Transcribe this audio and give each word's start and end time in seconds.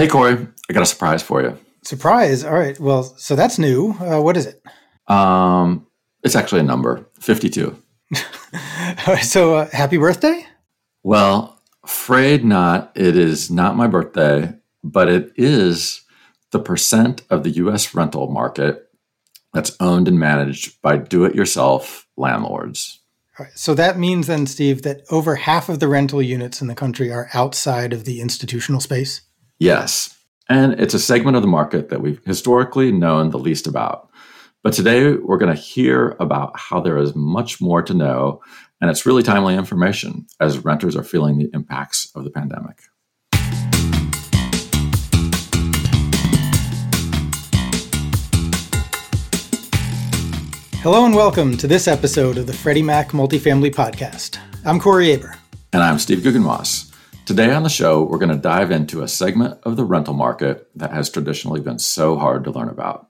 Hey, 0.00 0.08
Corey, 0.08 0.48
I 0.70 0.72
got 0.72 0.82
a 0.82 0.86
surprise 0.86 1.22
for 1.22 1.42
you. 1.42 1.58
Surprise. 1.82 2.42
All 2.42 2.54
right. 2.54 2.80
Well, 2.80 3.02
so 3.02 3.36
that's 3.36 3.58
new. 3.58 3.90
Uh, 4.00 4.18
what 4.22 4.34
is 4.34 4.46
it? 4.46 4.62
Um, 5.08 5.86
it's 6.22 6.34
actually 6.34 6.62
a 6.62 6.64
number 6.64 7.06
52. 7.18 7.76
All 8.16 8.22
right. 9.06 9.22
so 9.22 9.56
uh, 9.56 9.68
happy 9.70 9.98
birthday? 9.98 10.46
Well, 11.02 11.60
afraid 11.84 12.46
not. 12.46 12.92
It 12.94 13.14
is 13.14 13.50
not 13.50 13.76
my 13.76 13.88
birthday, 13.88 14.54
but 14.82 15.10
it 15.10 15.32
is 15.36 16.00
the 16.50 16.60
percent 16.60 17.20
of 17.28 17.42
the 17.42 17.50
US 17.50 17.94
rental 17.94 18.30
market 18.30 18.88
that's 19.52 19.76
owned 19.80 20.08
and 20.08 20.18
managed 20.18 20.80
by 20.80 20.96
do 20.96 21.26
it 21.26 21.34
yourself 21.34 22.08
landlords. 22.16 23.00
All 23.38 23.44
right. 23.44 23.52
So 23.54 23.74
that 23.74 23.98
means 23.98 24.28
then, 24.28 24.46
Steve, 24.46 24.80
that 24.80 25.02
over 25.10 25.36
half 25.36 25.68
of 25.68 25.78
the 25.78 25.88
rental 25.88 26.22
units 26.22 26.62
in 26.62 26.68
the 26.68 26.74
country 26.74 27.12
are 27.12 27.28
outside 27.34 27.92
of 27.92 28.06
the 28.06 28.22
institutional 28.22 28.80
space? 28.80 29.20
Yes. 29.60 30.16
And 30.48 30.80
it's 30.80 30.94
a 30.94 30.98
segment 30.98 31.36
of 31.36 31.42
the 31.42 31.48
market 31.48 31.90
that 31.90 32.00
we've 32.00 32.24
historically 32.24 32.90
known 32.90 33.28
the 33.28 33.38
least 33.38 33.66
about. 33.66 34.08
But 34.62 34.72
today 34.72 35.12
we're 35.12 35.36
going 35.36 35.54
to 35.54 35.60
hear 35.60 36.16
about 36.18 36.58
how 36.58 36.80
there 36.80 36.96
is 36.96 37.14
much 37.14 37.60
more 37.60 37.82
to 37.82 37.92
know, 37.92 38.40
and 38.80 38.90
it's 38.90 39.04
really 39.04 39.22
timely 39.22 39.54
information 39.54 40.26
as 40.40 40.64
renters 40.64 40.96
are 40.96 41.04
feeling 41.04 41.36
the 41.36 41.50
impacts 41.52 42.10
of 42.14 42.24
the 42.24 42.30
pandemic. 42.30 42.80
Hello 50.82 51.04
and 51.04 51.14
welcome 51.14 51.58
to 51.58 51.66
this 51.66 51.86
episode 51.86 52.38
of 52.38 52.46
the 52.46 52.54
Freddie 52.54 52.80
Mac 52.80 53.10
Multifamily 53.10 53.74
Podcast. 53.74 54.38
I'm 54.64 54.80
Corey 54.80 55.12
Aber. 55.12 55.36
And 55.74 55.82
I'm 55.82 55.98
Steve 55.98 56.20
Guggenmos. 56.20 56.89
Today 57.30 57.52
on 57.52 57.62
the 57.62 57.68
show, 57.68 58.02
we're 58.02 58.18
going 58.18 58.34
to 58.34 58.36
dive 58.36 58.72
into 58.72 59.04
a 59.04 59.08
segment 59.08 59.60
of 59.62 59.76
the 59.76 59.84
rental 59.84 60.14
market 60.14 60.68
that 60.74 60.90
has 60.90 61.08
traditionally 61.08 61.60
been 61.60 61.78
so 61.78 62.18
hard 62.18 62.42
to 62.42 62.50
learn 62.50 62.68
about. 62.68 63.06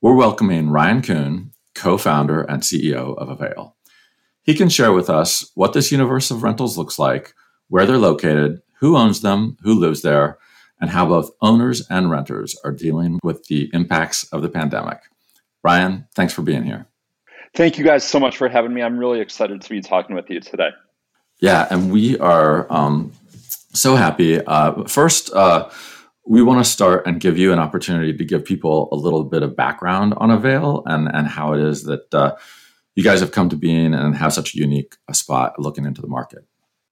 We're 0.00 0.14
welcoming 0.14 0.70
Ryan 0.70 1.02
Coon, 1.02 1.52
co 1.74 1.98
founder 1.98 2.40
and 2.44 2.62
CEO 2.62 3.14
of 3.18 3.28
Avail. 3.28 3.76
He 4.42 4.54
can 4.54 4.70
share 4.70 4.94
with 4.94 5.10
us 5.10 5.50
what 5.54 5.74
this 5.74 5.92
universe 5.92 6.30
of 6.30 6.42
rentals 6.42 6.78
looks 6.78 6.98
like, 6.98 7.34
where 7.68 7.84
they're 7.84 7.98
located, 7.98 8.62
who 8.80 8.96
owns 8.96 9.20
them, 9.20 9.58
who 9.60 9.78
lives 9.78 10.00
there, 10.00 10.38
and 10.80 10.88
how 10.88 11.04
both 11.04 11.30
owners 11.42 11.86
and 11.90 12.10
renters 12.10 12.56
are 12.64 12.72
dealing 12.72 13.20
with 13.22 13.44
the 13.48 13.68
impacts 13.74 14.24
of 14.32 14.40
the 14.40 14.48
pandemic. 14.48 15.00
Ryan, 15.62 16.06
thanks 16.14 16.32
for 16.32 16.40
being 16.40 16.64
here. 16.64 16.86
Thank 17.54 17.76
you 17.76 17.84
guys 17.84 18.02
so 18.02 18.18
much 18.18 18.38
for 18.38 18.48
having 18.48 18.72
me. 18.72 18.80
I'm 18.80 18.96
really 18.96 19.20
excited 19.20 19.60
to 19.60 19.68
be 19.68 19.82
talking 19.82 20.16
with 20.16 20.30
you 20.30 20.40
today. 20.40 20.70
Yeah, 21.40 21.68
and 21.70 21.92
we 21.92 22.18
are 22.18 22.66
um, 22.72 23.12
so 23.80 23.96
happy. 23.96 24.40
Uh, 24.44 24.84
first, 24.84 25.32
uh, 25.32 25.70
we 26.26 26.42
want 26.42 26.64
to 26.64 26.70
start 26.70 27.06
and 27.06 27.20
give 27.20 27.38
you 27.38 27.52
an 27.52 27.58
opportunity 27.58 28.16
to 28.16 28.24
give 28.24 28.44
people 28.44 28.88
a 28.92 28.96
little 28.96 29.24
bit 29.24 29.42
of 29.42 29.56
background 29.56 30.14
on 30.18 30.30
Avail 30.30 30.82
and, 30.86 31.08
and 31.12 31.26
how 31.26 31.54
it 31.54 31.60
is 31.60 31.84
that 31.84 32.14
uh, 32.14 32.36
you 32.94 33.02
guys 33.02 33.20
have 33.20 33.32
come 33.32 33.48
to 33.48 33.56
being 33.56 33.94
and 33.94 34.14
have 34.14 34.32
such 34.32 34.54
a 34.54 34.58
unique 34.58 34.96
a 35.08 35.14
spot 35.14 35.58
looking 35.58 35.86
into 35.86 36.02
the 36.02 36.08
market. 36.08 36.44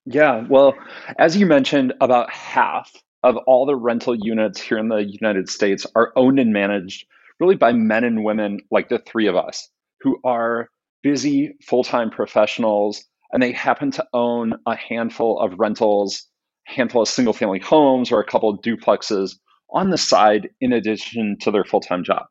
Yeah, 0.07 0.47
well, 0.49 0.75
as 1.19 1.37
you 1.37 1.47
mentioned, 1.47 1.93
about 2.01 2.31
half 2.31 2.93
of 3.23 3.37
all 3.39 3.67
the 3.67 3.75
rental 3.75 4.15
units 4.15 4.61
here 4.61 4.79
in 4.79 4.89
the 4.89 5.05
United 5.05 5.49
States 5.51 5.85
are 5.97 6.13
owned 6.15 6.39
and 6.39 6.53
managed 6.53 7.07
really 7.41 7.57
by 7.57 7.73
men 7.73 8.05
and 8.05 8.25
women 8.25 8.61
like 8.71 8.89
the 8.89 9.01
three 9.01 9.27
of 9.27 9.37
us 9.37 9.69
who 10.01 10.19
are 10.25 10.71
busy 11.03 11.57
full 11.63 11.85
time 11.85 12.11
professionals 12.11 13.05
and 13.33 13.43
they 13.43 13.53
happen 13.53 13.91
to 13.91 14.07
own 14.13 14.55
a 14.67 14.77
handful 14.77 15.41
of 15.41 15.59
rentals 15.59 16.29
handful 16.67 17.03
of 17.03 17.09
single 17.09 17.33
family 17.33 17.59
homes 17.59 18.13
or 18.13 18.21
a 18.21 18.27
couple 18.27 18.51
of 18.51 18.61
duplexes 18.61 19.37
on 19.71 19.91
the 19.91 19.99
side 19.99 20.51
in 20.61 20.73
addition 20.73 21.37
to 21.41 21.51
their 21.51 21.65
full 21.65 21.81
time 21.81 22.05
job. 22.05 22.27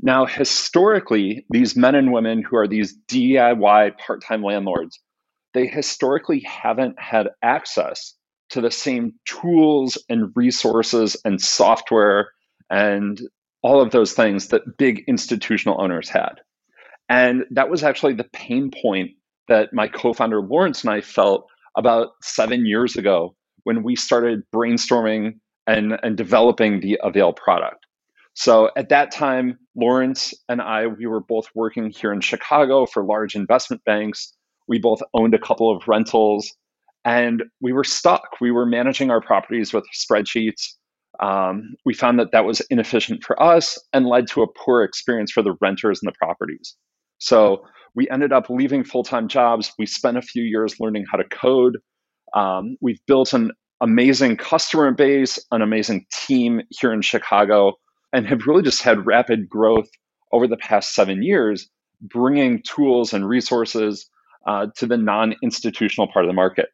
Now, 0.00 0.26
historically, 0.26 1.46
these 1.50 1.76
men 1.76 1.94
and 1.94 2.12
women 2.12 2.42
who 2.42 2.56
are 2.56 2.66
these 2.66 2.96
DIY 3.08 3.98
part 3.98 4.22
time 4.26 4.42
landlords, 4.42 5.00
they 5.54 5.66
historically 5.66 6.40
haven't 6.40 6.98
had 6.98 7.28
access 7.42 8.14
to 8.50 8.60
the 8.60 8.70
same 8.70 9.14
tools 9.24 9.96
and 10.08 10.32
resources 10.34 11.16
and 11.24 11.40
software 11.40 12.32
and 12.68 13.20
all 13.62 13.80
of 13.80 13.92
those 13.92 14.12
things 14.12 14.48
that 14.48 14.76
big 14.76 15.04
institutional 15.06 15.80
owners 15.80 16.08
had. 16.08 16.40
And 17.08 17.44
that 17.50 17.70
was 17.70 17.82
actually 17.82 18.14
the 18.14 18.24
pain 18.24 18.70
point 18.70 19.12
that 19.48 19.72
my 19.72 19.88
co 19.88 20.12
founder 20.12 20.40
Lawrence 20.40 20.82
and 20.82 20.92
I 20.92 21.00
felt 21.00 21.46
about 21.76 22.10
seven 22.22 22.66
years 22.66 22.96
ago 22.96 23.36
when 23.64 23.82
we 23.82 23.96
started 23.96 24.42
brainstorming 24.54 25.34
and, 25.66 25.98
and 26.02 26.16
developing 26.16 26.80
the 26.80 26.98
Avail 27.02 27.32
product. 27.32 27.86
So 28.34 28.70
at 28.76 28.88
that 28.88 29.10
time, 29.10 29.58
Lawrence 29.76 30.32
and 30.48 30.60
I, 30.62 30.86
we 30.86 31.06
were 31.06 31.20
both 31.20 31.48
working 31.54 31.90
here 31.90 32.12
in 32.12 32.20
Chicago 32.20 32.86
for 32.86 33.04
large 33.04 33.34
investment 33.34 33.84
banks. 33.84 34.32
We 34.68 34.78
both 34.78 35.02
owned 35.14 35.34
a 35.34 35.38
couple 35.38 35.74
of 35.74 35.86
rentals 35.86 36.50
and 37.04 37.42
we 37.60 37.72
were 37.72 37.84
stuck. 37.84 38.22
We 38.40 38.50
were 38.50 38.66
managing 38.66 39.10
our 39.10 39.20
properties 39.20 39.72
with 39.72 39.84
spreadsheets. 39.94 40.74
Um, 41.20 41.74
we 41.84 41.94
found 41.94 42.18
that 42.18 42.32
that 42.32 42.44
was 42.44 42.60
inefficient 42.70 43.22
for 43.22 43.40
us 43.42 43.78
and 43.92 44.06
led 44.06 44.28
to 44.28 44.42
a 44.42 44.46
poor 44.46 44.82
experience 44.82 45.30
for 45.30 45.42
the 45.42 45.54
renters 45.60 46.00
and 46.02 46.08
the 46.08 46.16
properties. 46.18 46.74
So 47.18 47.64
we 47.94 48.08
ended 48.08 48.32
up 48.32 48.48
leaving 48.48 48.82
full 48.84 49.04
time 49.04 49.28
jobs. 49.28 49.72
We 49.78 49.86
spent 49.86 50.16
a 50.16 50.22
few 50.22 50.42
years 50.42 50.80
learning 50.80 51.04
how 51.10 51.18
to 51.18 51.24
code. 51.24 51.78
Um, 52.34 52.76
we've 52.80 53.00
built 53.06 53.32
an 53.32 53.52
amazing 53.80 54.36
customer 54.36 54.92
base, 54.92 55.38
an 55.50 55.62
amazing 55.62 56.06
team 56.12 56.62
here 56.70 56.92
in 56.92 57.02
Chicago, 57.02 57.74
and 58.12 58.26
have 58.26 58.46
really 58.46 58.62
just 58.62 58.82
had 58.82 59.06
rapid 59.06 59.48
growth 59.48 59.88
over 60.32 60.46
the 60.46 60.56
past 60.56 60.94
seven 60.94 61.22
years, 61.22 61.68
bringing 62.00 62.62
tools 62.62 63.12
and 63.12 63.28
resources 63.28 64.08
uh, 64.46 64.66
to 64.76 64.86
the 64.86 64.96
non 64.96 65.34
institutional 65.42 66.08
part 66.08 66.24
of 66.24 66.28
the 66.28 66.34
market. 66.34 66.68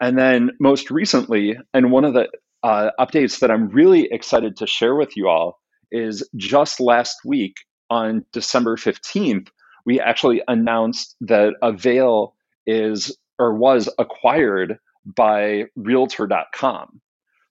And 0.00 0.18
then 0.18 0.50
most 0.58 0.90
recently, 0.90 1.56
and 1.74 1.92
one 1.92 2.04
of 2.04 2.14
the 2.14 2.28
uh, 2.62 2.90
updates 2.98 3.40
that 3.40 3.50
I'm 3.50 3.68
really 3.68 4.08
excited 4.10 4.56
to 4.56 4.66
share 4.66 4.94
with 4.94 5.16
you 5.16 5.28
all 5.28 5.58
is 5.92 6.28
just 6.36 6.80
last 6.80 7.18
week 7.24 7.56
on 7.90 8.24
December 8.32 8.76
15th, 8.76 9.48
we 9.84 10.00
actually 10.00 10.42
announced 10.46 11.16
that 11.22 11.54
Avail 11.62 12.34
is 12.66 13.16
or 13.40 13.54
was 13.54 13.88
acquired 13.98 14.78
by 15.04 15.64
realtor.com. 15.74 17.00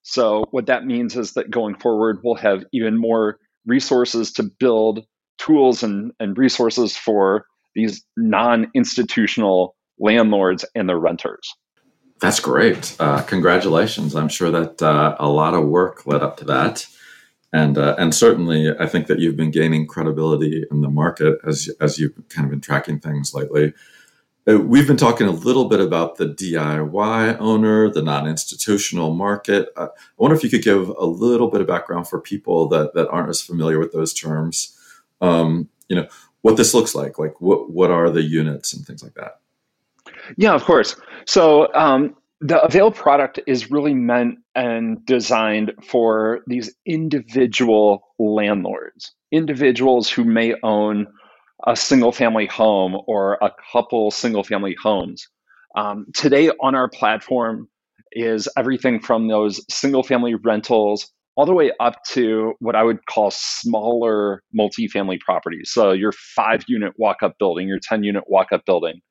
So, 0.04 0.46
what 0.52 0.68
that 0.68 0.86
means 0.86 1.18
is 1.18 1.34
that 1.34 1.52
going 1.52 1.76
forward, 1.76 2.20
we'll 2.24 2.36
have 2.36 2.64
even 2.72 2.98
more 2.98 3.38
resources 3.66 4.32
to 4.34 4.44
build 4.44 5.06
tools 5.40 5.84
and, 5.84 6.14
and 6.20 6.38
resources 6.38 6.96
for 6.96 7.46
these 7.76 8.04
non 8.16 8.72
institutional 8.74 9.76
landlords 10.00 10.64
and 10.76 10.88
their 10.88 11.00
renters. 11.00 11.54
That's 12.22 12.40
great. 12.40 12.96
Uh, 13.00 13.22
congratulations. 13.24 14.16
I'm 14.16 14.30
sure 14.30 14.52
that 14.52 14.82
uh, 14.82 15.16
a 15.20 15.30
lot 15.30 15.54
of 15.54 15.68
work 15.68 16.06
led 16.06 16.22
up 16.22 16.38
to 16.38 16.46
that. 16.46 16.86
And, 17.52 17.78
uh, 17.78 17.96
and 17.98 18.14
certainly, 18.14 18.70
I 18.80 18.86
think 18.86 19.08
that 19.08 19.20
you've 19.20 19.38
been 19.38 19.52
gaining 19.52 19.88
credibility 19.88 20.66
in 20.70 20.82
the 20.82 20.90
market 20.90 21.40
as, 21.48 21.70
as 21.82 21.98
you've 21.98 22.14
kind 22.30 22.46
of 22.46 22.52
been 22.52 22.62
tracking 22.62 23.00
things 23.00 23.34
lately. 23.34 23.74
Uh, 24.50 24.58
we've 24.58 24.88
been 24.88 24.98
talking 24.98 25.28
a 25.28 25.32
little 25.32 25.66
bit 25.66 25.80
about 25.80 26.16
the 26.16 26.26
DIY 26.26 27.38
owner, 27.40 27.90
the 27.90 28.02
non 28.02 28.28
institutional 28.28 29.14
market. 29.14 29.70
Uh, 29.76 29.88
I 29.88 29.98
wonder 30.18 30.36
if 30.36 30.44
you 30.44 30.50
could 30.50 30.64
give 30.64 30.90
a 30.90 31.06
little 31.06 31.50
bit 31.50 31.62
of 31.62 31.68
background 31.68 32.08
for 32.08 32.20
people 32.20 32.68
that, 32.70 32.94
that 32.94 33.10
aren't 33.10 33.30
as 33.30 33.42
familiar 33.42 33.80
with 33.80 33.92
those 33.92 34.14
terms. 34.14 34.76
Um, 35.22 35.70
you 35.88 35.96
know, 35.96 36.08
what 36.42 36.58
this 36.58 36.74
looks 36.74 36.96
like, 36.96 37.20
like 37.20 37.42
what, 37.42 37.70
what 37.70 37.92
are 37.92 38.10
the 38.10 38.24
units 38.24 38.74
and 38.74 38.86
things 38.86 39.04
like 39.04 39.14
that? 39.16 39.40
Yeah, 40.38 40.54
of 40.54 40.64
course. 40.64 40.96
So 41.26 41.74
um, 41.74 42.16
the 42.42 42.62
Avail 42.62 42.92
product 42.92 43.40
is 43.46 43.70
really 43.70 43.94
meant 43.94 44.40
and 44.56 45.06
designed 45.06 45.74
for 45.84 46.42
these 46.48 46.74
individual 46.86 48.08
landlords, 48.18 49.12
individuals 49.32 50.10
who 50.10 50.24
may 50.24 50.56
own 50.64 51.08
a 51.70 51.76
single 51.76 52.12
family 52.12 52.48
home 52.48 52.98
or 53.06 53.38
a 53.44 53.52
couple 53.72 54.10
single 54.10 54.44
family 54.44 54.76
homes. 54.82 55.28
Um, 55.78 56.08
today 56.16 56.50
on 56.60 56.74
our 56.74 56.90
platform 56.90 57.70
is 58.12 58.50
everything 58.58 59.00
from 59.00 59.28
those 59.28 59.64
single 59.70 60.02
family 60.02 60.34
rentals 60.34 61.12
all 61.36 61.46
the 61.46 61.54
way 61.54 61.72
up 61.80 62.04
to 62.06 62.54
what 62.58 62.76
I 62.76 62.82
would 62.82 63.06
call 63.06 63.30
smaller 63.30 64.42
multifamily 64.60 65.20
properties. 65.20 65.70
So 65.72 65.92
your 65.92 66.12
five 66.12 66.64
unit 66.68 66.94
walk 66.98 67.18
up 67.22 67.36
building, 67.38 67.68
your 67.68 67.80
10 67.80 68.04
unit 68.04 68.24
walk 68.28 68.48
up 68.52 68.66
building. 68.66 69.02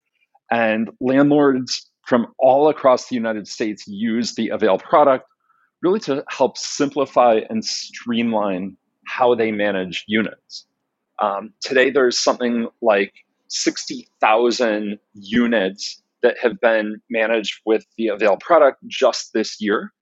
And 0.50 0.90
landlords 1.00 1.88
from 2.06 2.26
all 2.40 2.68
across 2.68 3.08
the 3.08 3.14
United 3.14 3.46
States 3.46 3.84
use 3.86 4.34
the 4.34 4.48
Avail 4.48 4.78
product 4.78 5.26
really 5.80 6.00
to 6.00 6.24
help 6.28 6.58
simplify 6.58 7.40
and 7.48 7.64
streamline 7.64 8.76
how 9.06 9.36
they 9.36 9.52
manage 9.52 10.02
units. 10.08 10.66
Um, 11.20 11.52
today, 11.60 11.90
there's 11.90 12.18
something 12.18 12.68
like 12.80 13.12
60,000 13.48 14.98
units 15.14 16.02
that 16.22 16.36
have 16.42 16.60
been 16.60 17.00
managed 17.10 17.60
with 17.64 17.84
the 17.96 18.08
Avail 18.08 18.36
product 18.36 18.78
just 18.86 19.32
this 19.32 19.60
year. 19.60 19.92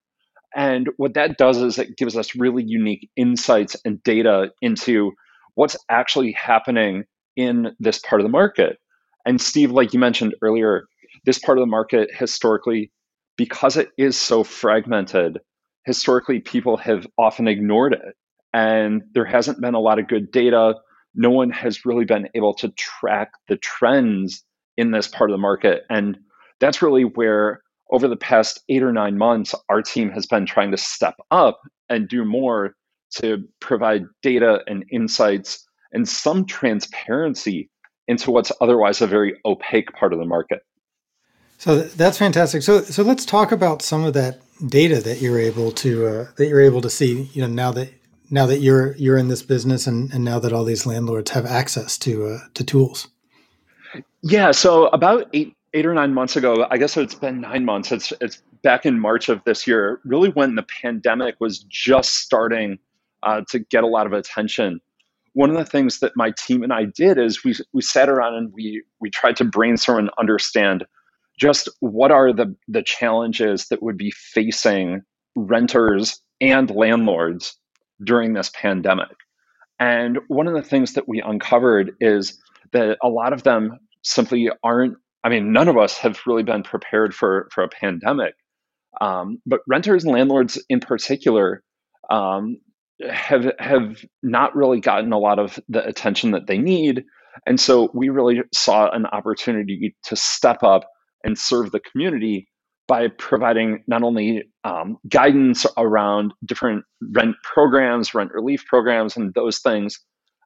And 0.55 0.89
what 0.97 1.15
that 1.15 1.37
does 1.37 1.59
is 1.59 1.79
it 1.79 1.97
gives 1.97 2.17
us 2.17 2.35
really 2.35 2.65
unique 2.65 3.11
insights 3.17 3.77
and 3.85 4.03
data 4.03 4.53
into 4.63 5.13
what's 5.55 5.77
actually 5.91 6.33
happening 6.33 7.05
in 7.37 7.75
this 7.79 7.99
part 7.99 8.21
of 8.21 8.25
the 8.25 8.31
market. 8.31 8.79
And 9.27 9.41
Steve, 9.41 9.71
like 9.71 9.93
you 9.93 10.01
mentioned 10.01 10.35
earlier, 10.41 10.87
this 11.25 11.39
part 11.39 11.59
of 11.59 11.63
the 11.63 11.67
market 11.67 12.09
historically, 12.15 12.91
because 13.37 13.77
it 13.77 13.91
is 13.99 14.17
so 14.17 14.45
fragmented, 14.45 15.41
historically 15.85 16.41
people 16.41 16.79
have 16.79 17.07
often 17.19 17.49
ignored 17.49 17.93
it. 17.93 18.15
And 18.55 19.03
there 19.13 19.27
hasn't 19.27 19.61
been 19.61 19.75
a 19.75 19.81
lot 19.81 19.99
of 19.99 20.09
good 20.09 20.31
data. 20.31 20.77
No 21.17 21.31
one 21.31 21.51
has 21.51 21.85
really 21.85 22.05
been 22.05 22.29
able 22.35 22.55
to 22.55 22.69
track 22.71 23.33
the 23.49 23.57
trends 23.57 24.45
in 24.77 24.91
this 24.91 25.09
part 25.09 25.31
of 25.31 25.35
the 25.35 25.39
market. 25.39 25.85
And 25.91 26.19
that's 26.61 26.83
really 26.83 27.05
where, 27.05 27.63
over 27.91 28.09
the 28.09 28.17
past 28.17 28.61
eight 28.69 28.83
or 28.83 28.93
nine 28.93 29.17
months, 29.17 29.55
our 29.69 29.83
team 29.83 30.11
has 30.11 30.27
been 30.27 30.47
trying 30.47 30.71
to 30.71 30.77
step 30.77 31.15
up 31.31 31.61
and 31.89 32.09
do 32.09 32.25
more 32.25 32.75
to 33.17 33.49
provide 33.61 34.05
data 34.23 34.61
and 34.67 34.85
insights 34.91 35.67
and 35.93 36.09
some 36.09 36.45
transparency 36.45 37.71
into 38.09 38.31
what's 38.31 38.53
otherwise 38.61 39.01
a 39.01 39.07
very 39.07 39.35
opaque 39.45 39.93
part 39.93 40.13
of 40.13 40.19
the 40.19 40.25
market. 40.25 40.61
So 41.59 41.81
that's 41.81 42.19
fantastic. 42.19 42.63
So 42.63 42.83
so 42.83 43.03
let's 43.03 43.25
talk 43.25 43.51
about 43.51 43.83
some 43.83 44.05
of 44.05 44.13
that 44.15 44.41
data 44.69 45.01
that 45.01 45.21
you're 45.21 45.39
able 45.39 45.73
to 45.73 46.07
uh, 46.07 46.27
that 46.37 46.49
you're 46.49 46.61
able 46.61 46.83
to 46.83 46.91
see. 46.91 47.23
You 47.33 47.43
know, 47.43 47.49
now 47.49 47.73
that 47.73 47.89
now 48.31 48.47
that 48.47 48.59
you're 48.59 48.95
you're 48.97 49.17
in 49.17 49.29
this 49.29 49.43
business 49.43 49.87
and, 49.87 50.13
and 50.13 50.25
now 50.25 50.39
that 50.39 50.53
all 50.53 50.65
these 50.65 50.87
landlords 50.87 51.31
have 51.33 51.47
access 51.47 51.99
to 51.99 52.27
uh, 52.27 52.39
to 52.55 52.65
tools. 52.65 53.09
Yeah. 54.23 54.51
So 54.51 54.89
about 54.89 55.29
eight 55.33 55.55
eight 55.75 55.87
or 55.87 55.95
nine 55.95 56.15
months 56.15 56.37
ago, 56.37 56.67
I 56.71 56.79
guess 56.79 56.97
it's 56.97 57.15
been 57.15 57.41
nine 57.41 57.65
months. 57.65 57.93
It's 57.93 58.13
it's 58.21 58.43
back 58.63 58.87
in 58.87 58.99
March 58.99 59.29
of 59.29 59.43
this 59.45 59.67
year, 59.67 60.01
really 60.05 60.31
when 60.31 60.55
the 60.55 60.67
pandemic 60.83 61.37
was 61.39 61.61
just 61.61 62.15
starting 62.15 62.79
uh, 63.23 63.43
to 63.51 63.59
get 63.59 63.85
a 63.85 63.87
lot 63.87 64.07
of 64.07 64.13
attention 64.13 64.81
one 65.37 65.51
of 65.51 65.57
the 65.57 65.67
things 65.67 65.99
that 65.99 66.17
my 66.17 66.31
team 66.31 66.63
and 66.63 66.73
I 66.73 66.87
did 66.87 67.19
is 67.19 67.45
we 67.45 67.55
we 67.75 67.83
sat 67.83 68.09
around 68.09 68.37
and 68.37 68.51
we 68.55 68.83
we 69.01 69.11
tried 69.11 69.37
to 69.37 69.45
brainstorm 69.45 69.99
and 69.99 70.11
understand 70.19 70.87
just 71.39 71.69
what 71.81 72.11
are 72.11 72.33
the 72.33 72.57
the 72.69 72.83
challenges 72.83 73.69
that 73.69 73.83
would 73.83 73.99
be 73.99 74.11
facing 74.11 75.03
renters 75.37 76.23
and 76.41 76.71
landlords 76.71 77.55
during 78.03 78.33
this 78.33 78.51
pandemic. 78.55 79.17
And 79.79 80.19
one 80.29 80.47
of 80.47 80.55
the 80.55 80.63
things 80.63 80.95
that 80.95 81.09
we 81.09 81.21
uncovered 81.21 81.93
is 82.01 82.39
that 82.73 82.99
a 83.03 83.09
lot 83.09 83.33
of 83.33 83.43
them 83.43 83.79
simply 84.03 84.49
aren't 84.63 84.97
I 85.25 85.29
mean 85.29 85.53
none 85.53 85.69
of 85.69 85.77
us 85.77 85.99
have 85.99 86.21
really 86.27 86.43
been 86.43 86.63
prepared 86.63 87.15
for 87.15 87.49
for 87.53 87.65
a 87.65 87.69
pandemic. 87.69 88.35
Um, 89.01 89.43
but 89.45 89.61
renters 89.67 90.05
and 90.05 90.15
landlords 90.15 90.63
in 90.69 90.81
particular 90.81 91.63
um, 92.09 92.59
have 93.11 93.53
have 93.59 94.05
not 94.23 94.57
really 94.57 94.81
gotten 94.81 95.13
a 95.13 95.19
lot 95.19 95.39
of 95.39 95.59
the 95.69 95.87
attention 95.87 96.31
that 96.31 96.47
they 96.47 96.59
need 96.59 97.05
and 97.45 97.61
so 97.61 97.91
we 97.93 98.09
really 98.09 98.43
saw 98.55 98.91
an 98.91 99.05
opportunity 99.07 99.95
to 100.05 100.17
step 100.17 100.63
up 100.63 100.89
and 101.25 101.37
serve 101.37 101.73
the 101.73 101.81
community 101.81 102.49
by 102.89 103.09
providing 103.09 103.83
not 103.87 104.03
only 104.03 104.45
um, 104.65 104.97
guidance 105.09 105.67
around 105.77 106.33
different 106.45 106.85
rent 107.13 107.37
programs 107.43 108.15
rent 108.15 108.33
relief 108.33 108.65
programs 108.67 109.17
and 109.17 109.35
those 109.35 109.59
things 109.59 109.99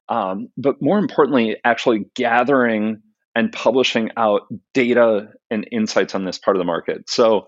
um, 0.08 0.48
but 0.56 0.80
more 0.80 0.98
importantly 0.98 1.56
actually 1.64 2.04
gathering 2.14 3.00
and 3.36 3.52
publishing 3.52 4.10
out 4.16 4.42
data 4.74 5.28
and 5.50 5.68
insights 5.70 6.14
on 6.14 6.24
this 6.24 6.38
part 6.38 6.56
of 6.56 6.60
the 6.60 6.64
market 6.64 7.08
so 7.08 7.46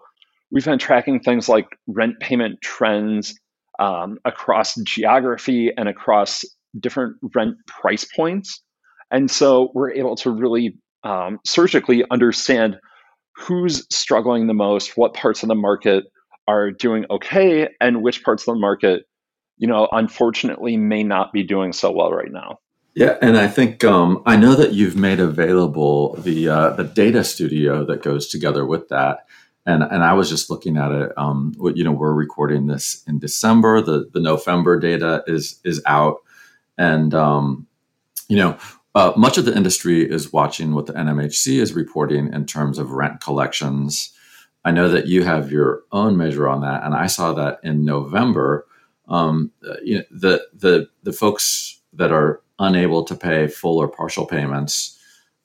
we've 0.50 0.64
been 0.64 0.78
tracking 0.78 1.18
things 1.18 1.48
like 1.48 1.66
rent 1.88 2.20
payment 2.20 2.60
trends 2.62 3.34
um, 3.78 4.18
across 4.24 4.74
geography 4.84 5.72
and 5.76 5.88
across 5.88 6.44
different 6.78 7.16
rent 7.34 7.56
price 7.66 8.04
points. 8.04 8.62
And 9.10 9.30
so 9.30 9.70
we're 9.74 9.92
able 9.92 10.16
to 10.16 10.30
really 10.30 10.78
um, 11.04 11.38
surgically 11.44 12.04
understand 12.10 12.76
who's 13.42 13.86
struggling 13.94 14.46
the 14.46 14.54
most, 14.54 14.96
what 14.96 15.14
parts 15.14 15.42
of 15.42 15.48
the 15.48 15.54
market 15.54 16.04
are 16.48 16.70
doing 16.70 17.06
okay, 17.10 17.68
and 17.80 18.02
which 18.02 18.24
parts 18.24 18.42
of 18.42 18.54
the 18.54 18.60
market, 18.60 19.06
you 19.58 19.66
know, 19.66 19.88
unfortunately 19.92 20.76
may 20.76 21.02
not 21.02 21.32
be 21.32 21.42
doing 21.42 21.72
so 21.72 21.90
well 21.90 22.12
right 22.12 22.32
now. 22.32 22.58
Yeah, 22.94 23.16
and 23.22 23.38
I 23.38 23.48
think 23.48 23.84
um, 23.84 24.22
I 24.26 24.36
know 24.36 24.54
that 24.54 24.72
you've 24.72 24.96
made 24.96 25.18
available 25.18 26.14
the 26.16 26.48
uh, 26.48 26.70
the 26.70 26.84
data 26.84 27.24
studio 27.24 27.86
that 27.86 28.02
goes 28.02 28.28
together 28.28 28.66
with 28.66 28.88
that 28.88 29.26
and 29.66 29.82
and 29.82 30.02
I 30.02 30.12
was 30.14 30.28
just 30.28 30.50
looking 30.50 30.76
at 30.76 30.90
it. 30.90 31.12
Um, 31.16 31.54
you 31.74 31.84
know, 31.84 31.92
we're 31.92 32.12
recording 32.12 32.66
this 32.66 33.02
in 33.06 33.18
December. 33.18 33.80
The 33.80 34.08
the 34.12 34.20
November 34.20 34.78
data 34.78 35.22
is 35.26 35.60
is 35.64 35.80
out, 35.86 36.18
and 36.76 37.14
um, 37.14 37.66
you 38.28 38.36
know, 38.36 38.56
uh, 38.94 39.12
much 39.16 39.38
of 39.38 39.44
the 39.44 39.56
industry 39.56 40.08
is 40.08 40.32
watching 40.32 40.74
what 40.74 40.86
the 40.86 40.92
NMHC 40.92 41.60
is 41.60 41.72
reporting 41.72 42.32
in 42.32 42.44
terms 42.46 42.78
of 42.78 42.90
rent 42.90 43.20
collections. 43.20 44.12
I 44.64 44.70
know 44.70 44.88
that 44.88 45.06
you 45.06 45.24
have 45.24 45.50
your 45.50 45.82
own 45.92 46.16
measure 46.16 46.48
on 46.48 46.60
that, 46.60 46.84
and 46.84 46.94
I 46.94 47.06
saw 47.06 47.32
that 47.32 47.60
in 47.62 47.84
November. 47.84 48.66
Um, 49.08 49.50
uh, 49.66 49.74
you 49.82 49.98
know, 49.98 50.04
the 50.10 50.46
the 50.54 50.88
the 51.02 51.12
folks 51.12 51.80
that 51.94 52.12
are 52.12 52.42
unable 52.58 53.02
to 53.04 53.14
pay 53.14 53.48
full 53.48 53.78
or 53.78 53.88
partial 53.88 54.26
payments 54.26 54.98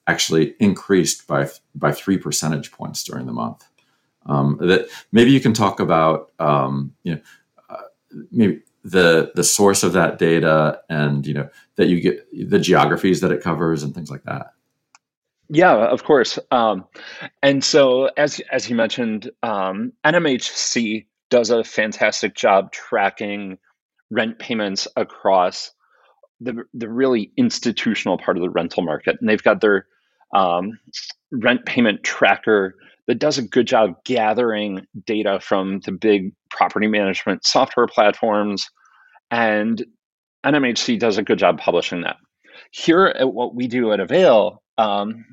actually 0.08 0.56
increased 0.60 1.26
by 1.26 1.50
by 1.74 1.92
three 1.92 2.18
percentage 2.18 2.72
points 2.72 3.04
during 3.04 3.26
the 3.26 3.34
month. 3.34 3.66
Um, 4.26 4.58
that 4.60 4.88
maybe 5.14 5.32
you 5.32 5.40
can 5.40 5.54
talk 5.54 5.80
about 5.80 6.32
um, 6.40 6.94
you 7.04 7.16
know 7.16 7.22
uh, 7.70 7.84
maybe 8.32 8.62
the 8.88 9.32
the 9.36 9.44
source 9.44 9.84
of 9.84 9.92
that 9.94 10.18
data 10.18 10.80
and 10.90 11.28
you 11.28 11.34
know 11.34 11.50
that 11.76 11.90
you 11.90 12.00
get 12.00 12.26
the 12.50 12.58
geographies 12.60 13.20
that 13.20 13.32
it 13.32 13.44
covers 13.44 13.84
and 13.84 13.94
things 13.94 14.10
like 14.10 14.24
that. 14.24 14.54
Yeah, 15.50 15.76
of 15.76 16.04
course. 16.04 16.40
Um, 16.52 16.86
and 17.44 17.64
so, 17.64 18.10
as 18.18 18.42
as 18.52 18.70
you 18.70 18.76
mentioned, 18.76 19.30
um, 19.44 19.92
NMHC 20.06 21.06
does 21.30 21.50
a 21.50 21.66
fantastic 21.66 22.34
job 22.34 22.72
tracking 22.72 23.58
rent 24.10 24.40
payments 24.40 24.88
across 24.96 25.72
the 26.40 26.64
the 26.74 26.90
really 26.90 27.32
institutional 27.36 28.18
part 28.18 28.38
of 28.38 28.42
the 28.44 28.50
rental 28.50 28.84
market, 28.84 29.18
and 29.20 29.30
they've 29.30 29.44
got 29.44 29.60
their 29.60 29.86
um, 30.34 30.80
rent 31.32 31.66
payment 31.66 32.04
tracker 32.04 32.76
that 33.08 33.20
does 33.20 33.38
a 33.38 33.42
good 33.42 33.68
job 33.68 33.96
gathering 34.06 34.86
data 35.06 35.40
from 35.42 35.82
the 35.82 35.92
big 35.92 36.32
property 36.52 36.88
management 36.88 37.46
software 37.46 37.88
platforms. 37.88 38.70
And 39.32 39.84
NMHC 40.46 41.00
does 41.00 41.18
a 41.18 41.24
good 41.24 41.40
job 41.40 41.60
publishing 41.60 42.02
that. 42.02 42.18
Here 42.72 43.06
at 43.06 43.34
what 43.34 43.56
we 43.56 43.68
do 43.68 43.92
at 43.92 44.00
Avail, 44.00 44.62
um, 44.78 45.26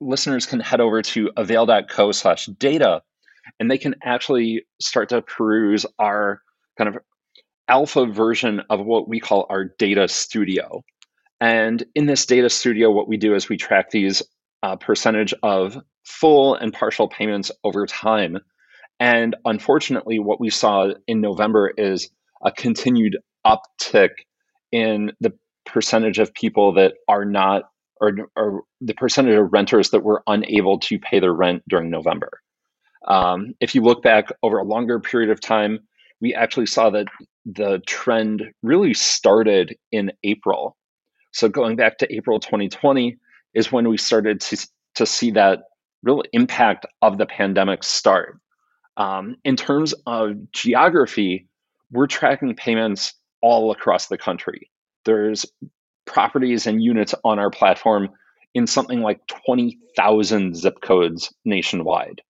listeners 0.00 0.46
can 0.46 0.60
head 0.60 0.80
over 0.80 1.02
to 1.02 1.30
avail.co 1.36 2.12
slash 2.12 2.46
data 2.46 3.02
and 3.58 3.70
they 3.70 3.78
can 3.78 3.94
actually 4.02 4.64
start 4.80 5.08
to 5.10 5.22
peruse 5.22 5.86
our 5.98 6.42
kind 6.76 6.88
of 6.88 7.02
alpha 7.68 8.06
version 8.06 8.62
of 8.70 8.84
what 8.84 9.08
we 9.08 9.20
call 9.20 9.46
our 9.50 9.64
data 9.64 10.08
studio. 10.08 10.82
And 11.40 11.84
in 11.94 12.06
this 12.06 12.26
data 12.26 12.50
studio, 12.50 12.90
what 12.90 13.08
we 13.08 13.16
do 13.16 13.34
is 13.34 13.48
we 13.48 13.56
track 13.56 13.90
these 13.90 14.22
uh, 14.62 14.76
percentage 14.76 15.34
of 15.42 15.78
full 16.04 16.54
and 16.54 16.72
partial 16.72 17.08
payments 17.08 17.50
over 17.62 17.86
time. 17.86 18.38
And 18.98 19.36
unfortunately, 19.44 20.18
what 20.18 20.40
we 20.40 20.50
saw 20.50 20.88
in 21.06 21.20
November 21.20 21.72
is 21.76 22.10
a 22.44 22.52
continued 22.52 23.16
uptick 23.46 24.10
in 24.72 25.12
the 25.20 25.32
percentage 25.66 26.18
of 26.18 26.32
people 26.34 26.72
that 26.74 26.94
are 27.08 27.24
not, 27.24 27.64
or, 28.00 28.12
or 28.36 28.62
the 28.80 28.94
percentage 28.94 29.34
of 29.34 29.52
renters 29.52 29.90
that 29.90 30.04
were 30.04 30.22
unable 30.26 30.78
to 30.80 30.98
pay 30.98 31.20
their 31.20 31.32
rent 31.32 31.62
during 31.68 31.90
November. 31.90 32.40
Um, 33.06 33.54
if 33.60 33.74
you 33.74 33.82
look 33.82 34.02
back 34.02 34.28
over 34.42 34.58
a 34.58 34.64
longer 34.64 35.00
period 35.00 35.30
of 35.30 35.40
time, 35.40 35.80
we 36.20 36.34
actually 36.34 36.66
saw 36.66 36.90
that 36.90 37.06
the 37.46 37.80
trend 37.86 38.42
really 38.62 38.94
started 38.94 39.76
in 39.92 40.12
April. 40.24 40.76
So 41.32 41.48
going 41.48 41.76
back 41.76 41.98
to 41.98 42.14
April 42.14 42.40
2020 42.40 43.16
is 43.54 43.72
when 43.72 43.88
we 43.88 43.96
started 43.96 44.40
to, 44.40 44.68
to 44.96 45.06
see 45.06 45.30
that 45.32 45.60
real 46.02 46.22
impact 46.32 46.86
of 47.02 47.18
the 47.18 47.26
pandemic 47.26 47.82
start. 47.82 48.38
Um, 48.96 49.36
in 49.44 49.56
terms 49.56 49.94
of 50.06 50.50
geography, 50.52 51.47
we're 51.90 52.06
tracking 52.06 52.54
payments 52.54 53.14
all 53.42 53.70
across 53.70 54.06
the 54.06 54.18
country. 54.18 54.70
There's 55.04 55.46
properties 56.06 56.66
and 56.66 56.82
units 56.82 57.14
on 57.24 57.38
our 57.38 57.50
platform 57.50 58.10
in 58.54 58.66
something 58.66 59.00
like 59.00 59.20
20,000 59.46 60.56
zip 60.56 60.80
codes 60.82 61.32
nationwide. 61.44 62.22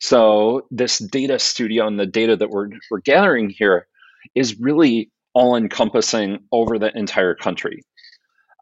So 0.00 0.66
this 0.70 0.98
data 0.98 1.38
studio 1.38 1.86
and 1.86 1.98
the 1.98 2.06
data 2.06 2.36
that 2.36 2.50
we're, 2.50 2.68
we're 2.90 3.00
gathering 3.00 3.50
here 3.50 3.86
is 4.34 4.58
really 4.60 5.10
all 5.34 5.56
encompassing 5.56 6.38
over 6.52 6.78
the 6.78 6.96
entire 6.96 7.34
country. 7.34 7.82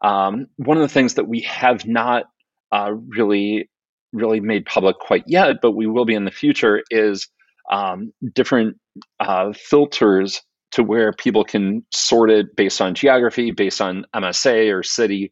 Um, 0.03 0.47
one 0.57 0.77
of 0.77 0.81
the 0.81 0.93
things 0.93 1.13
that 1.15 1.27
we 1.27 1.41
have 1.41 1.85
not 1.85 2.25
uh, 2.71 2.91
really 3.07 3.69
really 4.15 4.39
made 4.39 4.65
public 4.65 4.97
quite 4.97 5.23
yet, 5.27 5.57
but 5.61 5.73
we 5.73 5.85
will 5.85 6.05
be 6.05 6.15
in 6.15 6.25
the 6.25 6.31
future, 6.31 6.83
is 6.89 7.27
um, 7.71 8.11
different 8.33 8.77
uh, 9.19 9.53
filters 9.53 10.41
to 10.71 10.83
where 10.83 11.13
people 11.13 11.43
can 11.43 11.85
sort 11.93 12.29
it 12.29 12.55
based 12.55 12.81
on 12.81 12.95
geography, 12.95 13.51
based 13.51 13.81
on 13.81 14.05
MSA 14.15 14.73
or 14.73 14.83
city. 14.83 15.31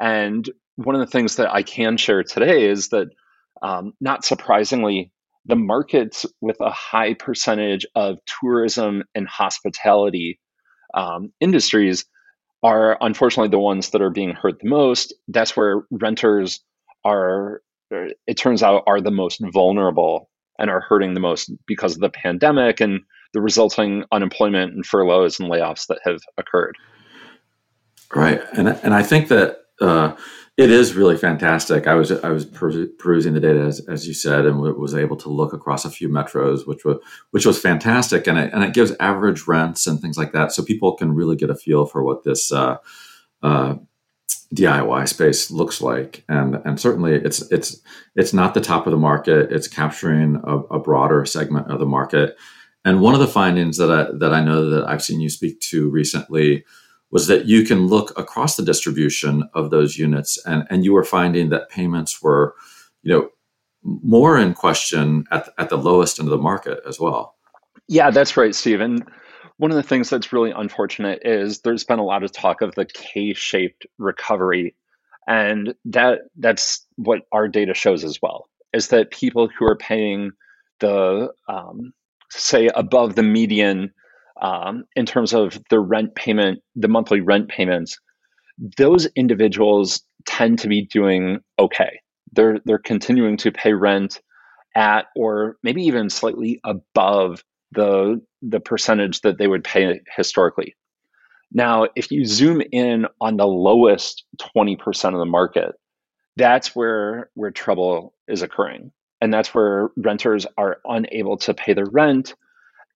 And 0.00 0.48
one 0.76 0.94
of 0.94 1.00
the 1.00 1.10
things 1.10 1.36
that 1.36 1.52
I 1.52 1.62
can 1.62 1.96
share 1.96 2.22
today 2.22 2.68
is 2.68 2.88
that, 2.88 3.08
um, 3.62 3.92
not 4.00 4.24
surprisingly, 4.24 5.12
the 5.44 5.56
markets 5.56 6.26
with 6.40 6.56
a 6.60 6.70
high 6.70 7.14
percentage 7.14 7.86
of 7.94 8.18
tourism 8.40 9.02
and 9.14 9.26
hospitality 9.28 10.40
um, 10.94 11.32
industries 11.40 12.04
are 12.62 12.96
unfortunately 13.00 13.50
the 13.50 13.58
ones 13.58 13.90
that 13.90 14.02
are 14.02 14.10
being 14.10 14.34
hurt 14.34 14.60
the 14.60 14.68
most. 14.68 15.14
That's 15.28 15.56
where 15.56 15.82
renters 15.90 16.60
are, 17.04 17.62
it 17.90 18.34
turns 18.34 18.62
out, 18.62 18.84
are 18.86 19.00
the 19.00 19.10
most 19.10 19.40
vulnerable 19.52 20.28
and 20.58 20.70
are 20.70 20.80
hurting 20.80 21.14
the 21.14 21.20
most 21.20 21.50
because 21.66 21.94
of 21.94 22.00
the 22.00 22.10
pandemic 22.10 22.80
and 22.80 23.00
the 23.32 23.40
resulting 23.40 24.04
unemployment 24.12 24.74
and 24.74 24.84
furloughs 24.84 25.40
and 25.40 25.50
layoffs 25.50 25.86
that 25.86 25.98
have 26.04 26.20
occurred. 26.38 26.76
Right, 28.14 28.42
and 28.52 28.68
and 28.68 28.94
I 28.94 29.02
think 29.02 29.28
that 29.28 29.62
uh, 29.80 30.14
it 30.58 30.70
is 30.70 30.94
really 30.94 31.16
fantastic. 31.16 31.86
I 31.86 31.94
was 31.94 32.12
I 32.12 32.28
was 32.28 32.44
perusing 32.44 33.32
the 33.32 33.40
data 33.40 33.60
as, 33.60 33.80
as 33.88 34.06
you 34.06 34.12
said, 34.12 34.44
and 34.44 34.60
was 34.60 34.94
able 34.94 35.16
to 35.16 35.30
look 35.30 35.54
across 35.54 35.86
a 35.86 35.90
few 35.90 36.10
metros, 36.10 36.66
which 36.66 36.84
was 36.84 36.98
which 37.30 37.46
was 37.46 37.58
fantastic, 37.58 38.26
and 38.26 38.38
it 38.38 38.52
and 38.52 38.62
it 38.62 38.74
gives 38.74 38.92
average 39.00 39.46
rents 39.46 39.86
and 39.86 39.98
things 39.98 40.18
like 40.18 40.32
that, 40.32 40.52
so 40.52 40.62
people 40.62 40.94
can 40.94 41.14
really 41.14 41.36
get 41.36 41.48
a 41.48 41.54
feel 41.54 41.86
for 41.86 42.04
what 42.04 42.24
this 42.24 42.52
uh, 42.52 42.76
uh, 43.42 43.76
DIY 44.54 45.08
space 45.08 45.50
looks 45.50 45.80
like, 45.80 46.24
and 46.28 46.56
and 46.64 46.78
certainly 46.78 47.14
it's 47.14 47.40
it's 47.50 47.80
it's 48.14 48.32
not 48.32 48.54
the 48.54 48.60
top 48.60 48.86
of 48.86 48.90
the 48.90 48.98
market. 48.98 49.50
It's 49.50 49.68
capturing 49.68 50.40
a, 50.44 50.58
a 50.58 50.78
broader 50.78 51.24
segment 51.24 51.70
of 51.70 51.78
the 51.78 51.86
market, 51.86 52.36
and 52.84 53.00
one 53.00 53.14
of 53.14 53.20
the 53.20 53.28
findings 53.28 53.78
that 53.78 53.90
I 53.90 54.08
that 54.18 54.34
I 54.34 54.44
know 54.44 54.68
that 54.70 54.86
I've 54.86 55.02
seen 55.02 55.20
you 55.20 55.30
speak 55.30 55.60
to 55.60 55.88
recently 55.88 56.64
was 57.12 57.26
that 57.26 57.44
you 57.44 57.64
can 57.64 57.86
look 57.86 58.18
across 58.18 58.56
the 58.56 58.64
distribution 58.64 59.48
of 59.54 59.70
those 59.70 59.98
units 59.98 60.42
and, 60.46 60.64
and 60.70 60.82
you 60.82 60.94
were 60.94 61.04
finding 61.04 61.50
that 61.50 61.68
payments 61.68 62.22
were 62.22 62.54
you 63.02 63.12
know 63.12 63.28
more 63.84 64.38
in 64.38 64.54
question 64.54 65.24
at, 65.30 65.48
at 65.58 65.68
the 65.68 65.76
lowest 65.76 66.18
end 66.18 66.26
of 66.26 66.30
the 66.30 66.42
market 66.42 66.80
as 66.88 66.98
well. 66.98 67.36
Yeah 67.88 68.10
that's 68.10 68.36
right 68.36 68.54
stephen 68.54 69.04
one 69.62 69.70
of 69.70 69.76
the 69.76 69.82
things 69.84 70.10
that's 70.10 70.32
really 70.32 70.50
unfortunate 70.50 71.20
is 71.24 71.60
there's 71.60 71.84
been 71.84 72.00
a 72.00 72.04
lot 72.04 72.24
of 72.24 72.32
talk 72.32 72.62
of 72.62 72.74
the 72.74 72.84
k-shaped 72.84 73.86
recovery 73.96 74.74
and 75.28 75.72
that 75.84 76.22
that's 76.36 76.84
what 76.96 77.20
our 77.30 77.46
data 77.46 77.72
shows 77.72 78.02
as 78.02 78.18
well 78.20 78.48
is 78.72 78.88
that 78.88 79.12
people 79.12 79.48
who 79.48 79.64
are 79.64 79.76
paying 79.76 80.32
the 80.80 81.30
um, 81.48 81.92
say 82.28 82.70
above 82.74 83.14
the 83.14 83.22
median 83.22 83.92
um, 84.40 84.82
in 84.96 85.06
terms 85.06 85.32
of 85.32 85.62
the 85.70 85.78
rent 85.78 86.16
payment, 86.16 86.58
the 86.74 86.88
monthly 86.88 87.20
rent 87.20 87.48
payments, 87.48 88.00
those 88.76 89.06
individuals 89.14 90.02
tend 90.26 90.58
to 90.58 90.68
be 90.68 90.86
doing 90.86 91.38
okay. 91.60 92.00
They're 92.32 92.58
they're 92.64 92.78
continuing 92.78 93.36
to 93.36 93.52
pay 93.52 93.74
rent 93.74 94.20
at 94.74 95.06
or 95.14 95.56
maybe 95.62 95.84
even 95.84 96.10
slightly 96.10 96.58
above 96.64 97.44
the 97.70 98.20
the 98.42 98.60
percentage 98.60 99.20
that 99.22 99.38
they 99.38 99.46
would 99.46 99.64
pay 99.64 100.00
historically. 100.16 100.74
Now, 101.52 101.86
if 101.96 102.10
you 102.10 102.24
zoom 102.24 102.62
in 102.72 103.06
on 103.20 103.36
the 103.36 103.46
lowest 103.46 104.24
20% 104.56 105.12
of 105.12 105.18
the 105.18 105.26
market, 105.26 105.72
that's 106.36 106.74
where 106.74 107.30
where 107.34 107.50
trouble 107.50 108.14
is 108.26 108.42
occurring. 108.42 108.90
And 109.20 109.32
that's 109.32 109.54
where 109.54 109.90
renters 109.96 110.46
are 110.58 110.78
unable 110.84 111.36
to 111.38 111.54
pay 111.54 111.74
their 111.74 111.88
rent 111.90 112.34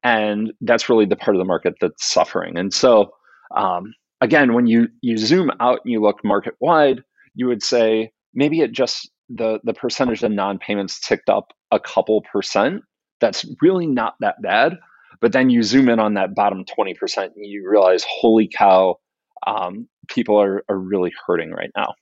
and 0.06 0.52
that's 0.60 0.88
really 0.88 1.04
the 1.04 1.16
part 1.16 1.34
of 1.34 1.40
the 1.40 1.44
market 1.44 1.74
that's 1.80 2.06
suffering. 2.06 2.56
And 2.56 2.72
so, 2.72 3.10
um, 3.56 3.92
again, 4.20 4.54
when 4.54 4.68
you 4.68 4.86
you 5.00 5.18
zoom 5.18 5.50
out 5.58 5.80
and 5.84 5.92
you 5.92 6.00
look 6.00 6.24
market 6.24 6.54
wide, 6.60 7.02
you 7.34 7.48
would 7.48 7.62
say 7.62 8.12
maybe 8.32 8.60
it 8.60 8.70
just 8.70 9.10
the 9.28 9.58
the 9.64 9.74
percentage 9.74 10.22
of 10.22 10.30
non-payments 10.30 11.00
ticked 11.00 11.28
up 11.28 11.52
a 11.72 11.80
couple 11.80 12.22
percent. 12.32 12.82
That's 13.20 13.44
really 13.60 13.86
not 13.86 14.14
that 14.20 14.40
bad. 14.42 14.78
But 15.20 15.32
then 15.32 15.50
you 15.50 15.62
zoom 15.62 15.88
in 15.88 15.98
on 15.98 16.14
that 16.14 16.34
bottom 16.34 16.64
twenty 16.64 16.94
percent, 16.94 17.32
and 17.36 17.44
you 17.44 17.68
realize, 17.68 18.04
holy 18.08 18.48
cow, 18.48 18.96
um, 19.46 19.88
people 20.08 20.40
are 20.40 20.64
are 20.68 20.78
really 20.78 21.12
hurting 21.26 21.50
right 21.50 21.70
now. 21.76 21.94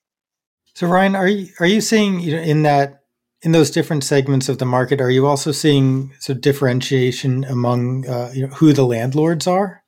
So 0.75 0.87
Ryan, 0.87 1.15
are 1.15 1.29
you 1.29 1.49
are 1.61 1.67
you 1.67 1.81
seeing 1.81 2.21
you 2.21 2.37
know, 2.37 2.43
in 2.43 2.63
that 2.63 3.01
in 3.43 3.53
those 3.53 3.71
different 3.71 4.05
segments 4.05 4.49
of 4.49 4.59
the 4.59 4.65
market, 4.65 5.01
are 5.01 5.11
you 5.11 5.27
also 5.27 5.53
seeing 5.53 6.13
some 6.19 6.41
differentiation 6.41 7.45
among 7.45 8.09
uh, 8.09 8.33
you 8.35 8.47
know, 8.47 8.55
who 8.55 8.73
the 8.73 8.85
landlords 8.85 9.47
are? 9.47 9.83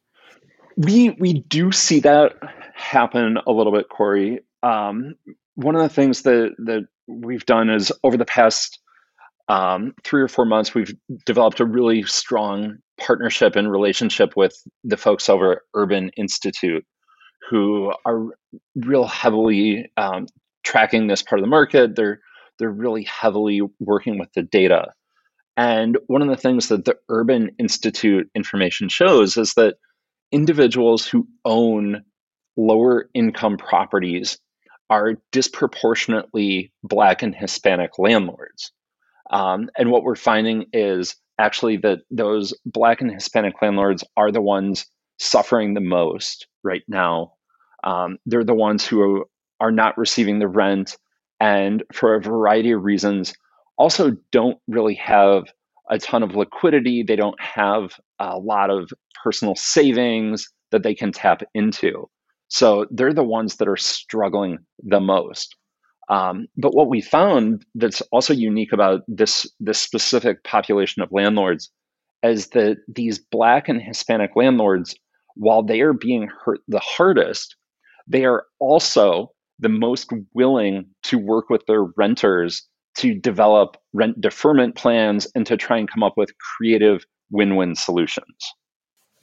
We 0.76 1.11
we 1.18 1.40
do 1.49 1.73
see 1.73 2.00
that 2.00 2.35
happen 2.75 3.38
a 3.47 3.52
little 3.52 3.73
bit, 3.73 3.88
Corey. 3.88 4.40
Um, 4.62 5.14
one 5.54 5.75
of 5.75 5.83
the 5.83 5.88
things 5.88 6.23
that 6.23 6.54
that 6.59 6.87
we've 7.06 7.47
done 7.47 7.71
is 7.71 7.90
over 8.04 8.16
the 8.16 8.26
past 8.26 8.78
um, 9.49 9.95
three 10.04 10.23
or 10.23 10.28
four 10.28 10.45
months, 10.45 10.75
we've 10.75 10.95
developed 11.25 11.61
a 11.61 11.64
really 11.64 12.02
strong 12.02 12.78
partnership 12.98 13.56
and 13.56 13.70
relationship 13.70 14.36
with 14.36 14.56
the 14.84 14.96
folks 14.96 15.28
over 15.28 15.52
at 15.52 15.58
Urban 15.74 16.10
Institute, 16.16 16.84
who 17.48 17.92
are 18.04 18.26
real 18.74 19.06
heavily 19.06 19.90
um, 19.96 20.26
tracking 20.64 21.06
this 21.06 21.22
part 21.22 21.38
of 21.38 21.44
the 21.44 21.50
market. 21.50 21.96
They're 21.96 22.20
they're 22.58 22.70
really 22.70 23.04
heavily 23.04 23.60
working 23.80 24.18
with 24.18 24.32
the 24.34 24.42
data. 24.42 24.92
And 25.56 25.98
one 26.06 26.22
of 26.22 26.28
the 26.28 26.36
things 26.36 26.68
that 26.68 26.84
the 26.84 26.96
Urban 27.08 27.50
Institute 27.58 28.28
information 28.34 28.88
shows 28.88 29.36
is 29.36 29.54
that 29.54 29.76
individuals 30.32 31.06
who 31.06 31.28
own 31.44 32.02
lower 32.56 33.08
income 33.14 33.56
properties 33.56 34.38
are 34.88 35.14
disproportionately 35.32 36.72
Black 36.82 37.22
and 37.22 37.34
Hispanic 37.34 37.98
landlords. 37.98 38.72
Um, 39.30 39.70
and 39.76 39.90
what 39.90 40.04
we're 40.04 40.14
finding 40.14 40.66
is 40.72 41.16
actually 41.38 41.76
that 41.78 42.00
those 42.11 42.55
Black 42.64 43.00
and 43.00 43.11
Hispanic 43.11 43.55
landlords 43.61 44.05
are 44.16 44.33
the 44.33 44.40
ones 44.40 44.87
suffering 45.19 45.75
the 45.75 45.81
most 45.81 46.47
right 46.62 46.83
now. 46.88 47.33
Um, 47.85 48.19
they're 48.26 48.45
the 48.45 48.55
ones 48.55 48.87
who 48.87 49.25
are 49.61 49.73
not 49.73 49.97
receiving 49.97 50.38
the 50.38 50.49
rent 50.49 50.97
and 51.40 51.83
for 51.93 52.14
a 52.14 52.21
variety 52.21 52.73
of 52.73 52.85
reasons 52.85 53.35
also 53.78 54.12
don't 54.33 54.59
really 54.69 54.95
have 54.95 55.45
a 55.90 55.99
ton 55.99 56.23
of 56.23 56.35
liquidity. 56.35 57.02
They 57.02 57.16
don't 57.16 57.40
have 57.40 57.93
a 58.19 58.38
lot 58.38 58.71
of 58.71 58.90
personal 59.23 59.55
savings 59.55 60.49
that 60.73 60.83
they 60.83 60.95
can 60.95 61.12
tap 61.12 61.43
into. 61.55 62.09
So 62.49 62.87
they're 62.90 63.12
the 63.12 63.23
ones 63.25 63.57
that 63.57 63.69
are 63.69 63.76
struggling 63.76 64.59
the 64.83 65.00
most 65.00 65.57
um, 66.08 66.46
but 66.56 66.75
what 66.75 66.88
we 66.88 67.00
found 67.00 67.64
that's 67.75 68.00
also 68.12 68.32
unique 68.32 68.72
about 68.72 69.02
this 69.08 69.50
this 69.60 69.78
specific 69.78 70.44
population 70.44 71.02
of 71.02 71.12
landlords 71.12 71.70
is 72.22 72.48
that 72.48 72.78
these 72.88 73.18
black 73.18 73.68
and 73.68 73.80
hispanic 73.82 74.30
landlords 74.36 74.94
while 75.34 75.62
they 75.62 75.80
are 75.80 75.92
being 75.92 76.28
hurt 76.44 76.60
the 76.68 76.80
hardest 76.80 77.56
they 78.06 78.25
are 78.25 78.44
also 78.60 79.30
the 79.58 79.68
most 79.68 80.10
willing 80.34 80.86
to 81.02 81.18
work 81.18 81.48
with 81.48 81.64
their 81.66 81.84
renters 81.96 82.66
to 82.98 83.14
develop 83.14 83.76
rent 83.92 84.20
deferment 84.20 84.75
plans 84.75 85.26
and 85.34 85.46
to 85.46 85.56
try 85.56 85.78
and 85.78 85.90
come 85.90 86.02
up 86.02 86.14
with 86.16 86.30
creative 86.38 87.04
win-win 87.30 87.75
solutions. 87.75 88.36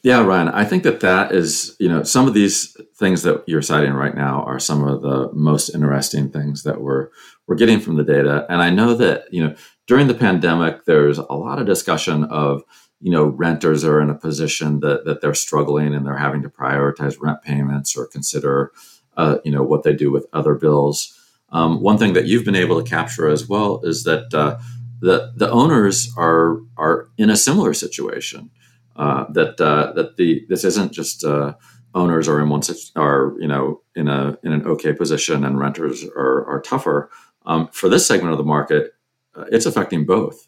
Yeah, 0.04 0.22
Ryan, 0.22 0.50
I 0.50 0.66
think 0.66 0.84
that 0.84 1.00
that 1.00 1.32
is, 1.32 1.78
you 1.80 1.88
know, 1.88 2.04
some 2.04 2.28
of 2.28 2.34
these 2.34 2.76
things 2.98 3.24
that 3.24 3.42
you're 3.48 3.62
citing 3.62 3.94
right 3.94 4.14
now 4.14 4.44
are 4.44 4.60
some 4.60 4.84
of 4.84 5.02
the 5.02 5.32
most 5.32 5.70
interesting 5.70 6.30
things 6.30 6.64
that 6.64 6.82
we're 6.82 7.08
we're 7.48 7.56
getting 7.56 7.80
from 7.80 7.96
the 7.96 8.04
data. 8.04 8.46
And 8.50 8.62
I 8.62 8.70
know 8.70 8.94
that, 8.96 9.26
you 9.34 9.44
know, 9.44 9.56
during 9.88 10.08
the 10.08 10.14
pandemic, 10.14 10.86
there's 10.86 11.18
a 11.20 11.34
lot 11.34 11.60
of 11.60 11.66
discussion 11.66 12.26
of, 12.26 12.64
you 13.00 13.12
know, 13.12 13.26
renters 13.26 13.84
are 13.86 14.02
in 14.02 14.10
a 14.10 14.16
position 14.16 14.82
that 14.82 15.06
that 15.06 15.22
they're 15.22 15.34
struggling 15.34 15.96
and 15.96 16.06
they're 16.06 16.18
having 16.18 16.42
to 16.44 16.50
prioritize 16.50 17.16
rent 17.22 17.42
payments 17.42 17.96
or 17.96 18.06
consider 18.06 18.74
uh, 19.16 19.38
you 19.46 19.52
know 19.52 19.64
what 19.64 19.84
they 19.84 19.94
do 19.94 20.12
with 20.12 20.28
other 20.34 20.56
bills. 20.56 21.18
Um, 21.50 21.82
one 21.82 21.98
thing 21.98 22.12
that 22.14 22.26
you've 22.26 22.46
been 22.46 22.56
able 22.56 22.82
to 22.82 22.90
capture 22.90 23.30
as 23.30 23.48
well 23.48 23.80
is 23.84 24.04
that 24.04 24.34
uh, 24.34 24.60
the 25.00 25.32
the 25.38 25.50
owners 25.50 26.12
are 26.18 26.58
are 26.76 27.08
in 27.18 27.30
a 27.30 27.38
similar 27.38 27.74
situation. 27.74 28.50
Uh, 28.96 29.26
that 29.32 29.60
uh, 29.60 29.92
that 29.94 30.18
the 30.18 30.46
this 30.50 30.64
isn't 30.64 30.92
just 30.92 31.24
uh, 31.24 31.54
owners 31.96 32.28
are 32.28 32.40
in 32.40 32.50
one 32.50 32.62
are 32.96 33.34
you 33.40 33.48
know 33.48 33.82
in 33.96 34.08
a 34.08 34.38
in 34.44 34.52
an 34.52 34.66
okay 34.66 34.94
position 34.94 35.44
and 35.44 35.60
renters 35.60 36.04
are 36.16 36.46
are 36.46 36.62
tougher. 36.62 37.10
Um, 37.46 37.68
for 37.74 37.90
this 37.90 38.08
segment 38.08 38.32
of 38.32 38.38
the 38.38 38.44
market, 38.44 38.94
uh, 39.36 39.46
it's 39.52 39.66
affecting 39.66 40.06
both. 40.06 40.48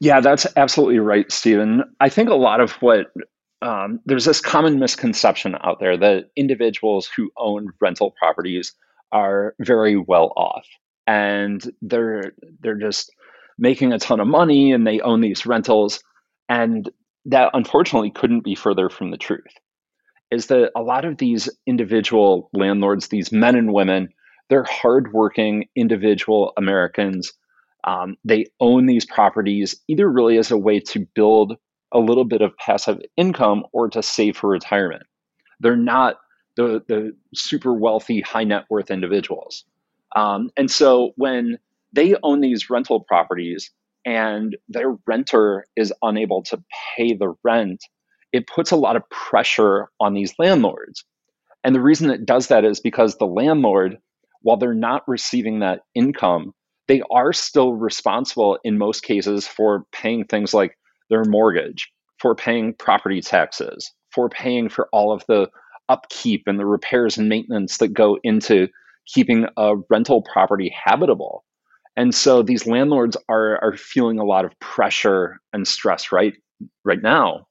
Yeah, 0.00 0.20
that's 0.20 0.46
absolutely 0.56 0.98
right, 0.98 1.30
Stephen. 1.30 1.84
I 2.00 2.08
think 2.08 2.28
a 2.28 2.34
lot 2.34 2.60
of 2.60 2.72
what 2.82 3.12
um, 3.62 4.00
there's 4.06 4.24
this 4.24 4.40
common 4.40 4.78
misconception 4.78 5.54
out 5.62 5.80
there 5.80 5.96
that 5.96 6.30
individuals 6.36 7.06
who 7.06 7.30
own 7.36 7.68
rental 7.80 8.12
properties 8.18 8.72
are 9.12 9.54
very 9.60 9.96
well 9.96 10.32
off 10.36 10.66
and 11.06 11.72
they're 11.80 12.32
they're 12.60 12.74
just 12.74 13.10
making 13.56 13.92
a 13.92 13.98
ton 13.98 14.20
of 14.20 14.28
money 14.28 14.72
and 14.72 14.86
they 14.86 15.00
own 15.00 15.20
these 15.20 15.46
rentals. 15.46 16.00
And 16.48 16.88
that 17.28 17.50
unfortunately 17.52 18.10
couldn't 18.10 18.44
be 18.44 18.54
further 18.54 18.88
from 18.88 19.10
the 19.10 19.16
truth. 19.16 19.54
Is 20.30 20.46
that 20.46 20.72
a 20.74 20.82
lot 20.82 21.04
of 21.04 21.18
these 21.18 21.48
individual 21.66 22.50
landlords, 22.52 23.08
these 23.08 23.30
men 23.32 23.54
and 23.54 23.72
women, 23.72 24.08
they're 24.48 24.64
hardworking 24.64 25.68
individual 25.76 26.52
Americans. 26.56 27.32
Um, 27.84 28.16
they 28.24 28.46
own 28.60 28.86
these 28.86 29.04
properties 29.04 29.76
either 29.88 30.08
really 30.10 30.38
as 30.38 30.50
a 30.50 30.58
way 30.58 30.80
to 30.80 31.06
build 31.14 31.56
a 31.92 31.98
little 31.98 32.24
bit 32.24 32.42
of 32.42 32.56
passive 32.56 32.98
income 33.16 33.64
or 33.72 33.88
to 33.88 34.02
save 34.02 34.36
for 34.36 34.48
retirement. 34.48 35.04
They're 35.60 35.76
not 35.76 36.16
the, 36.56 36.82
the 36.88 37.14
super 37.34 37.72
wealthy, 37.72 38.20
high 38.20 38.44
net 38.44 38.64
worth 38.68 38.90
individuals. 38.90 39.64
Um, 40.16 40.50
and 40.56 40.70
so 40.70 41.12
when 41.16 41.58
they 41.92 42.14
own 42.22 42.40
these 42.40 42.70
rental 42.70 43.00
properties 43.00 43.70
and 44.04 44.56
their 44.68 44.96
renter 45.06 45.64
is 45.76 45.92
unable 46.02 46.42
to 46.44 46.62
pay 46.96 47.14
the 47.14 47.34
rent, 47.44 47.82
it 48.32 48.46
puts 48.46 48.70
a 48.70 48.76
lot 48.76 48.96
of 48.96 49.08
pressure 49.10 49.88
on 50.00 50.14
these 50.14 50.34
landlords. 50.38 51.04
And 51.64 51.74
the 51.74 51.80
reason 51.80 52.10
it 52.10 52.26
does 52.26 52.48
that 52.48 52.64
is 52.64 52.80
because 52.80 53.16
the 53.16 53.26
landlord, 53.26 53.98
while 54.42 54.56
they're 54.56 54.74
not 54.74 55.02
receiving 55.08 55.60
that 55.60 55.80
income, 55.94 56.54
they 56.86 57.02
are 57.10 57.32
still 57.32 57.74
responsible 57.74 58.58
in 58.64 58.78
most 58.78 59.02
cases 59.02 59.46
for 59.46 59.84
paying 59.92 60.24
things 60.24 60.54
like 60.54 60.78
their 61.10 61.24
mortgage, 61.24 61.90
for 62.18 62.34
paying 62.34 62.74
property 62.74 63.20
taxes, 63.20 63.92
for 64.14 64.28
paying 64.28 64.68
for 64.68 64.88
all 64.92 65.12
of 65.12 65.24
the 65.28 65.48
upkeep 65.88 66.44
and 66.46 66.58
the 66.58 66.66
repairs 66.66 67.18
and 67.18 67.28
maintenance 67.28 67.78
that 67.78 67.88
go 67.88 68.18
into 68.22 68.68
keeping 69.06 69.46
a 69.56 69.74
rental 69.90 70.22
property 70.22 70.74
habitable. 70.84 71.44
And 71.98 72.14
so 72.14 72.42
these 72.42 72.64
landlords 72.64 73.16
are, 73.28 73.58
are 73.60 73.76
feeling 73.76 74.20
a 74.20 74.24
lot 74.24 74.44
of 74.44 74.56
pressure 74.60 75.40
and 75.52 75.66
stress 75.66 76.12
right, 76.12 76.32
right 76.84 77.02
now. 77.02 77.48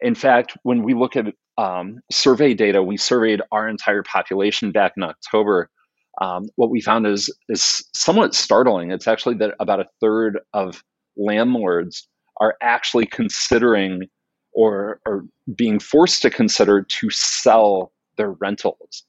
In 0.00 0.14
fact, 0.14 0.56
when 0.62 0.84
we 0.84 0.94
look 0.94 1.16
at 1.16 1.34
um, 1.58 1.98
survey 2.08 2.54
data, 2.54 2.84
we 2.84 2.96
surveyed 2.96 3.42
our 3.50 3.68
entire 3.68 4.04
population 4.04 4.70
back 4.70 4.92
in 4.96 5.02
October. 5.02 5.70
Um, 6.20 6.44
what 6.54 6.70
we 6.70 6.80
found 6.80 7.04
is, 7.08 7.34
is 7.48 7.84
somewhat 7.92 8.32
startling. 8.32 8.92
It's 8.92 9.08
actually 9.08 9.34
that 9.38 9.56
about 9.58 9.80
a 9.80 9.88
third 10.00 10.38
of 10.54 10.84
landlords 11.16 12.06
are 12.40 12.54
actually 12.62 13.06
considering 13.06 14.04
or, 14.52 15.00
are 15.04 15.24
being 15.56 15.80
forced 15.80 16.22
to 16.22 16.30
consider 16.30 16.82
to 16.82 17.10
sell 17.10 17.90
their 18.16 18.30
rentals. 18.30 19.04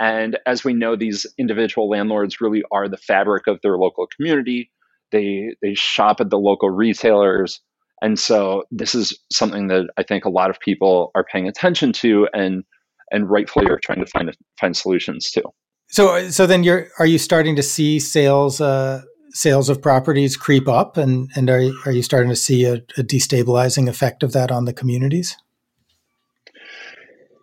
And 0.00 0.38
as 0.46 0.64
we 0.64 0.74
know, 0.74 0.96
these 0.96 1.26
individual 1.38 1.88
landlords 1.88 2.40
really 2.40 2.62
are 2.72 2.88
the 2.88 2.96
fabric 2.96 3.46
of 3.46 3.60
their 3.62 3.78
local 3.78 4.06
community. 4.16 4.70
They 5.12 5.54
they 5.62 5.74
shop 5.74 6.20
at 6.20 6.30
the 6.30 6.38
local 6.38 6.70
retailers, 6.70 7.60
and 8.02 8.18
so 8.18 8.64
this 8.70 8.94
is 8.94 9.18
something 9.30 9.68
that 9.68 9.88
I 9.96 10.02
think 10.02 10.24
a 10.24 10.30
lot 10.30 10.50
of 10.50 10.58
people 10.58 11.12
are 11.14 11.24
paying 11.24 11.46
attention 11.46 11.92
to, 11.94 12.28
and 12.32 12.64
and 13.10 13.30
rightfully 13.30 13.66
are 13.66 13.78
trying 13.78 14.00
to 14.00 14.06
find 14.06 14.36
find 14.58 14.76
solutions 14.76 15.30
to. 15.32 15.42
So 15.88 16.28
so 16.30 16.46
then 16.46 16.64
you're 16.64 16.88
are 16.98 17.06
you 17.06 17.18
starting 17.18 17.54
to 17.56 17.62
see 17.62 18.00
sales 18.00 18.60
uh, 18.60 19.02
sales 19.30 19.68
of 19.68 19.80
properties 19.80 20.36
creep 20.36 20.66
up, 20.68 20.96
and 20.96 21.30
and 21.36 21.48
are 21.48 21.70
are 21.86 21.92
you 21.92 22.02
starting 22.02 22.30
to 22.30 22.36
see 22.36 22.64
a, 22.64 22.74
a 22.98 23.02
destabilizing 23.02 23.88
effect 23.88 24.22
of 24.24 24.32
that 24.32 24.50
on 24.50 24.64
the 24.64 24.72
communities? 24.72 25.36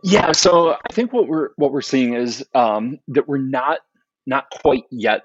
Yeah, 0.04 0.32
so 0.32 0.72
I 0.72 0.94
think 0.94 1.14
what 1.14 1.28
we're 1.28 1.50
what 1.58 1.72
we're 1.72 1.82
seeing 1.82 2.16
is 2.16 2.44
um, 2.56 3.00
that 3.10 3.28
we're 3.28 3.38
not 3.38 3.80
not 4.26 4.50
quite 4.50 4.84
yet 4.90 5.24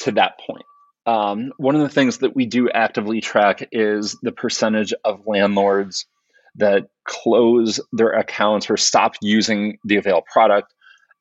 to 0.00 0.12
that 0.12 0.38
point. 0.44 0.64
Um, 1.06 1.52
one 1.56 1.74
of 1.74 1.80
the 1.80 1.88
things 1.88 2.18
that 2.18 2.34
we 2.34 2.46
do 2.46 2.68
actively 2.68 3.20
track 3.20 3.68
is 3.72 4.16
the 4.22 4.32
percentage 4.32 4.92
of 5.04 5.26
landlords 5.26 6.06
that 6.56 6.88
close 7.04 7.80
their 7.92 8.10
accounts 8.10 8.68
or 8.68 8.76
stop 8.76 9.14
using 9.22 9.78
the 9.84 9.96
Avail 9.96 10.22
product, 10.30 10.74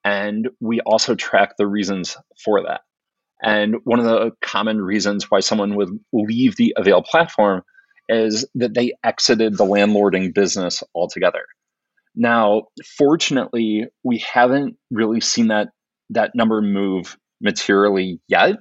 and 0.04 0.50
we 0.60 0.82
also 0.82 1.16
track 1.16 1.56
the 1.58 1.68
reasons 1.68 2.18
for 2.44 2.64
that. 2.64 2.82
And 3.42 3.76
one 3.84 4.00
of 4.00 4.06
the 4.06 4.32
common 4.42 4.82
reasons 4.82 5.30
why 5.30 5.42
someone 5.42 5.76
would 5.76 6.00
leave 6.12 6.56
the 6.56 6.74
Avail 6.76 7.04
platform 7.04 7.64
is 8.10 8.46
that 8.56 8.74
they 8.74 8.94
exited 9.04 9.58
the 9.58 9.66
landlording 9.66 10.34
business 10.34 10.84
altogether. 10.96 11.46
Now, 12.18 12.64
fortunately, 12.98 13.86
we 14.04 14.18
haven't 14.18 14.76
really 14.90 15.22
seen 15.22 15.48
that 15.50 15.70
that 16.10 16.32
number 16.34 16.62
move 16.62 17.16
materially 17.40 18.20
yet, 18.28 18.56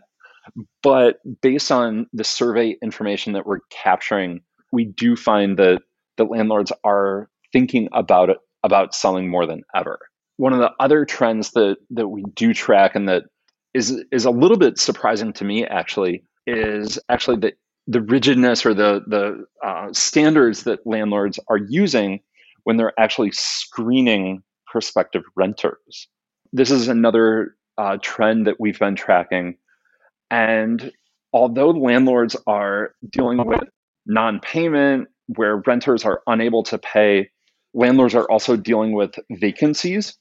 but 0.83 1.17
based 1.41 1.73
on 1.73 2.07
the 2.13 2.23
survey 2.23 2.77
information 2.83 3.33
that 3.33 3.47
we're 3.47 3.61
capturing, 3.71 4.43
we 4.73 4.85
do 4.85 5.17
find 5.17 5.59
that 5.59 5.81
the 6.19 6.25
landlords 6.25 6.71
are 6.85 7.31
thinking 7.53 7.89
about 7.95 8.29
it 8.29 8.37
about 8.63 8.95
selling 8.95 9.31
more 9.31 9.47
than 9.47 9.63
ever. 9.75 9.99
One 10.37 10.53
of 10.53 10.59
the 10.59 10.73
other 10.79 11.07
trends 11.07 11.53
that 11.53 11.77
that 11.91 12.09
we 12.09 12.25
do 12.35 12.53
track 12.53 12.95
and 12.95 13.09
that 13.09 13.25
is 13.73 14.05
is 14.13 14.27
a 14.27 14.31
little 14.31 14.59
bit 14.59 14.79
surprising 14.79 15.33
to 15.35 15.45
me 15.45 15.65
actually 15.65 16.25
is 16.47 16.99
actually 17.09 17.39
the 17.39 17.53
the 17.87 18.03
rigidness 18.03 18.67
or 18.67 18.75
the 18.75 19.03
the 19.07 19.47
uh, 19.67 19.93
standards 19.93 20.65
that 20.65 20.87
landlords 20.87 21.39
are 21.49 21.61
using 21.69 22.21
when 22.67 22.77
they're 22.77 22.99
actually 22.99 23.31
screening 23.31 24.43
prospective 24.67 25.23
renters. 25.37 26.09
This 26.53 26.73
is 26.73 26.89
another 26.89 27.55
uh, 27.79 27.99
trend 28.03 28.49
that 28.49 28.57
we've 28.59 28.79
been 28.81 28.97
tracking. 28.97 29.57
And 30.33 30.91
although 31.33 31.71
landlords 31.71 32.35
are 32.49 32.91
dealing 33.09 33.47
with 33.47 33.61
non 34.05 34.41
payment, 34.41 35.07
where 35.29 35.63
renters 35.65 36.05
are 36.05 36.23
unable 36.27 36.65
to 36.65 36.77
pay, 36.77 37.31
landlords 37.73 38.17
are 38.17 38.29
also 38.29 38.57
dealing 38.57 38.95
with 38.95 39.15
vacancies. 39.31 40.19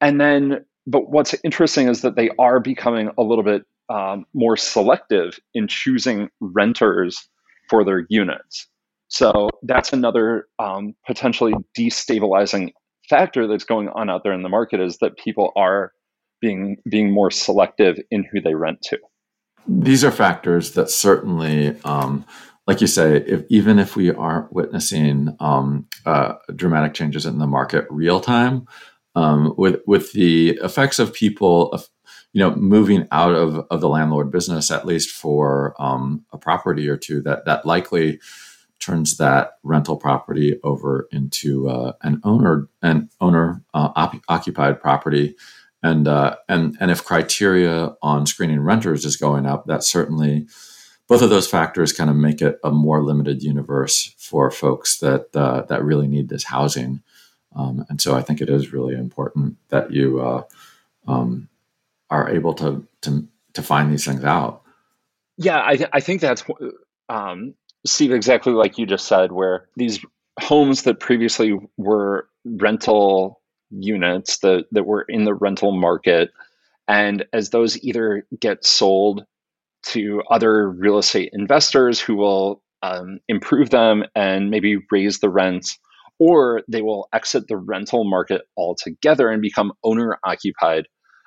And 0.00 0.20
then, 0.20 0.64
but 0.86 1.10
what's 1.10 1.34
interesting 1.42 1.88
is 1.88 2.02
that 2.02 2.14
they 2.14 2.30
are 2.38 2.60
becoming 2.60 3.10
a 3.18 3.22
little 3.24 3.42
bit 3.42 3.64
um, 3.88 4.26
more 4.32 4.56
selective 4.56 5.40
in 5.54 5.66
choosing 5.66 6.28
renters 6.40 7.28
for 7.68 7.84
their 7.84 8.06
units. 8.10 8.68
So 9.14 9.48
that's 9.62 9.92
another 9.92 10.48
um, 10.58 10.96
potentially 11.06 11.54
destabilizing 11.78 12.72
factor 13.08 13.46
that's 13.46 13.62
going 13.62 13.88
on 13.90 14.10
out 14.10 14.24
there 14.24 14.32
in 14.32 14.42
the 14.42 14.48
market 14.48 14.80
is 14.80 14.98
that 14.98 15.16
people 15.16 15.52
are 15.54 15.92
being 16.40 16.78
being 16.88 17.12
more 17.12 17.30
selective 17.30 17.96
in 18.10 18.24
who 18.24 18.40
they 18.40 18.56
rent 18.56 18.82
to. 18.82 18.98
These 19.68 20.02
are 20.02 20.10
factors 20.10 20.72
that 20.72 20.90
certainly, 20.90 21.80
um, 21.84 22.26
like 22.66 22.80
you 22.80 22.88
say, 22.88 23.18
if, 23.18 23.44
even 23.48 23.78
if 23.78 23.94
we 23.94 24.10
aren't 24.10 24.52
witnessing 24.52 25.36
um, 25.38 25.86
uh, 26.04 26.34
dramatic 26.56 26.92
changes 26.92 27.24
in 27.24 27.38
the 27.38 27.46
market 27.46 27.86
real 27.90 28.20
time, 28.20 28.66
um, 29.14 29.54
with 29.56 29.80
with 29.86 30.12
the 30.12 30.58
effects 30.60 30.98
of 30.98 31.14
people, 31.14 31.80
you 32.32 32.40
know, 32.40 32.52
moving 32.56 33.06
out 33.12 33.36
of, 33.36 33.64
of 33.70 33.80
the 33.80 33.88
landlord 33.88 34.32
business, 34.32 34.72
at 34.72 34.86
least 34.86 35.10
for 35.10 35.80
um, 35.80 36.24
a 36.32 36.36
property 36.36 36.88
or 36.88 36.96
two, 36.96 37.22
that 37.22 37.44
that 37.44 37.64
likely 37.64 38.18
turns 38.80 39.16
that 39.16 39.52
rental 39.62 39.96
property 39.96 40.58
over 40.62 41.08
into 41.10 41.68
uh, 41.68 41.92
an 42.02 42.20
owner 42.24 42.68
an 42.82 43.08
owner 43.20 43.62
uh, 43.72 43.90
op- 43.96 44.22
occupied 44.28 44.80
property. 44.80 45.36
And 45.82 46.08
uh, 46.08 46.36
and 46.48 46.76
and 46.80 46.90
if 46.90 47.04
criteria 47.04 47.94
on 48.02 48.26
screening 48.26 48.60
renters 48.60 49.04
is 49.04 49.16
going 49.16 49.46
up 49.46 49.66
that 49.66 49.84
certainly 49.84 50.46
both 51.06 51.22
of 51.22 51.30
those 51.30 51.46
factors 51.46 51.92
kind 51.92 52.08
of 52.08 52.16
make 52.16 52.40
it 52.40 52.58
a 52.64 52.70
more 52.70 53.02
limited 53.02 53.42
universe 53.42 54.14
for 54.16 54.50
folks 54.50 54.98
that 54.98 55.26
uh, 55.34 55.62
that 55.62 55.84
really 55.84 56.08
need 56.08 56.28
this 56.28 56.44
housing. 56.44 57.02
Um, 57.54 57.84
and 57.88 58.00
so 58.00 58.16
I 58.16 58.22
think 58.22 58.40
it 58.40 58.50
is 58.50 58.72
really 58.72 58.94
important 58.94 59.56
that 59.68 59.92
you 59.92 60.20
uh, 60.20 60.42
um, 61.06 61.48
are 62.10 62.30
able 62.30 62.54
to 62.54 62.86
to 63.02 63.28
to 63.52 63.62
find 63.62 63.92
these 63.92 64.04
things 64.04 64.24
out. 64.24 64.62
Yeah 65.36 65.62
I, 65.64 65.76
th- 65.76 65.90
I 65.92 66.00
think 66.00 66.20
that's 66.20 66.44
um, 67.08 67.54
Steve, 67.86 68.12
exactly 68.12 68.52
like 68.52 68.78
you 68.78 68.86
just 68.86 69.06
said, 69.06 69.32
where 69.32 69.68
these 69.76 70.00
homes 70.40 70.82
that 70.82 71.00
previously 71.00 71.58
were 71.76 72.28
rental 72.44 73.40
units 73.70 74.38
that, 74.38 74.64
that 74.72 74.86
were 74.86 75.02
in 75.08 75.24
the 75.24 75.34
rental 75.34 75.72
market, 75.72 76.30
and 76.88 77.24
as 77.32 77.50
those 77.50 77.82
either 77.82 78.26
get 78.40 78.64
sold 78.64 79.24
to 79.84 80.22
other 80.30 80.70
real 80.70 80.98
estate 80.98 81.30
investors 81.32 82.00
who 82.00 82.16
will 82.16 82.62
um, 82.82 83.18
improve 83.28 83.70
them 83.70 84.04
and 84.14 84.50
maybe 84.50 84.78
raise 84.90 85.20
the 85.20 85.28
rents, 85.28 85.78
or 86.18 86.62
they 86.68 86.82
will 86.82 87.08
exit 87.12 87.48
the 87.48 87.56
rental 87.56 88.04
market 88.04 88.42
altogether 88.56 89.28
and 89.28 89.42
become 89.42 89.72
owner 89.82 90.18
occupied. 90.24 90.86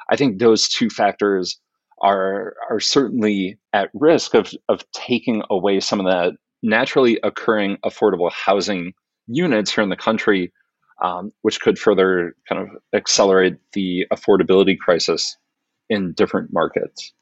I 0.10 0.16
think 0.16 0.40
those 0.40 0.68
two 0.70 0.90
factors 0.90 1.60
are 2.02 2.56
are 2.70 2.80
certainly 2.80 3.58
at 3.74 3.90
risk 3.94 4.36
of 4.36 4.54
of 4.70 4.84
taking 4.92 5.42
away 5.50 5.80
some 5.80 6.00
of 6.00 6.06
that 6.06 6.34
naturally 6.68 7.20
occurring 7.24 7.78
affordable 7.84 8.32
housing 8.32 8.94
units 9.28 9.74
here 9.74 9.84
in 9.84 9.90
the 9.90 9.96
country, 9.96 10.52
um, 11.02 11.32
which 11.42 11.62
could 11.62 11.80
further 11.80 12.36
kind 12.48 12.62
of 12.62 12.70
accelerate 12.94 13.58
the 13.74 14.06
affordability 14.12 14.78
crisis 14.78 15.38
in 15.90 16.14
different 16.14 16.52
markets. 16.52 17.14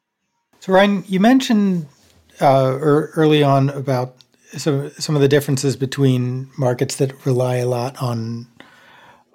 So, 0.59 0.73
Ryan, 0.73 1.03
you 1.07 1.19
mentioned 1.19 1.87
uh, 2.41 2.77
early 2.79 3.43
on 3.43 3.69
about 3.69 4.15
some 4.57 4.89
some 4.97 5.15
of 5.15 5.21
the 5.21 5.27
differences 5.27 5.75
between 5.75 6.49
markets 6.57 6.95
that 6.95 7.25
rely 7.25 7.57
a 7.57 7.67
lot 7.67 8.01
on 8.01 8.47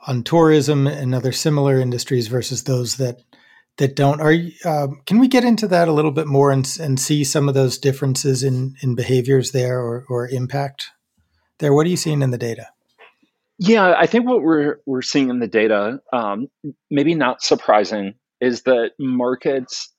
on 0.07 0.23
tourism 0.23 0.87
and 0.87 1.15
other 1.15 1.31
similar 1.31 1.79
industries 1.79 2.29
versus 2.29 2.65
those 2.65 2.97
that 2.97 3.21
that 3.81 3.97
don't. 3.97 4.21
Are 4.21 4.35
um, 4.67 5.01
can 5.07 5.19
we 5.19 5.27
get 5.27 5.43
into 5.43 5.67
that 5.69 5.89
a 5.89 5.93
little 5.93 6.11
bit 6.13 6.27
more 6.27 6.53
and, 6.53 6.71
and 6.79 7.01
see 7.01 7.25
some 7.25 7.49
of 7.49 7.55
those 7.55 7.79
differences 7.79 8.43
in 8.43 8.77
in 8.83 8.95
behaviors 8.95 9.53
there 9.53 9.81
or, 9.81 10.05
or 10.09 10.29
impact 10.29 10.91
there? 11.59 11.73
What 11.73 11.87
are 11.87 11.91
you 11.91 11.97
seeing 11.97 12.21
in 12.21 12.31
the 12.31 12.39
data? 12.39 12.69
Yeah, 13.59 13.95
I 13.97 14.07
think 14.07 14.29
what 14.29 14.43
we're 14.43 14.77
we're 14.85 15.03
seeing 15.03 15.31
in 15.31 15.41
the 15.41 15.49
data, 15.49 16.01
um, 16.13 16.49
maybe 16.91 17.15
not 17.15 17.43
surprising, 17.43 18.15
is 18.41 18.63
that 18.63 18.91
markets, 18.99 19.91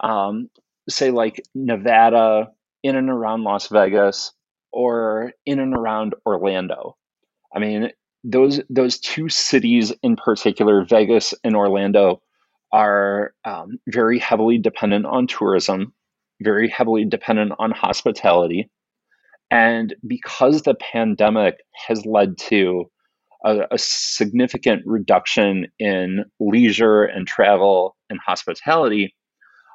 um, 0.00 0.50
say 0.88 1.10
like 1.10 1.42
Nevada, 1.54 2.50
in 2.82 2.94
and 2.94 3.08
around 3.08 3.44
Las 3.44 3.68
Vegas, 3.68 4.32
or 4.70 5.32
in 5.46 5.60
and 5.60 5.74
around 5.74 6.14
Orlando. 6.26 6.96
I 7.54 7.58
mean, 7.58 7.90
those 8.22 8.60
those 8.68 9.00
two 9.00 9.30
cities 9.30 9.94
in 10.02 10.16
particular, 10.16 10.84
Vegas 10.84 11.32
and 11.42 11.56
Orlando, 11.56 12.20
are 12.72 13.32
um, 13.44 13.78
very 13.88 14.18
heavily 14.18 14.58
dependent 14.58 15.06
on 15.06 15.26
tourism, 15.26 15.92
very 16.42 16.68
heavily 16.68 17.04
dependent 17.04 17.52
on 17.58 17.70
hospitality, 17.70 18.70
and 19.50 19.94
because 20.06 20.62
the 20.62 20.74
pandemic 20.74 21.56
has 21.88 22.06
led 22.06 22.38
to 22.38 22.90
a, 23.44 23.60
a 23.72 23.78
significant 23.78 24.82
reduction 24.86 25.66
in 25.78 26.24
leisure 26.38 27.04
and 27.04 27.26
travel 27.26 27.96
and 28.08 28.20
hospitality, 28.24 29.14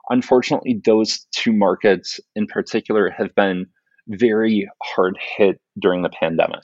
unfortunately, 0.10 0.82
those 0.86 1.26
two 1.32 1.52
markets 1.52 2.20
in 2.36 2.48
particular 2.48 3.10
have 3.10 3.34
been 3.36 3.66
very 4.08 4.70
hard 4.84 5.18
hit 5.38 5.60
during 5.82 6.04
the 6.04 6.10
pandemic. 6.10 6.64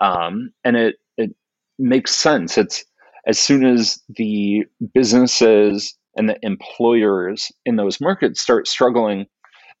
Um, 0.00 0.52
and 0.64 0.76
it, 0.76 0.96
it 1.16 1.30
makes 1.78 2.14
sense. 2.14 2.56
It's 2.56 2.84
as 3.26 3.38
soon 3.38 3.64
as 3.64 4.00
the 4.08 4.64
businesses 4.94 5.96
and 6.16 6.28
the 6.28 6.38
employers 6.42 7.52
in 7.64 7.76
those 7.76 8.00
markets 8.00 8.40
start 8.40 8.66
struggling, 8.66 9.26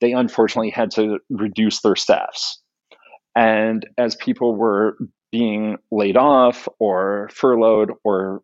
they 0.00 0.12
unfortunately 0.12 0.70
had 0.70 0.90
to 0.92 1.18
reduce 1.30 1.80
their 1.80 1.96
staffs. 1.96 2.60
And 3.36 3.86
as 3.98 4.16
people 4.16 4.56
were 4.56 4.96
being 5.32 5.76
laid 5.90 6.16
off 6.16 6.68
or 6.78 7.30
furloughed 7.32 7.92
or 8.04 8.42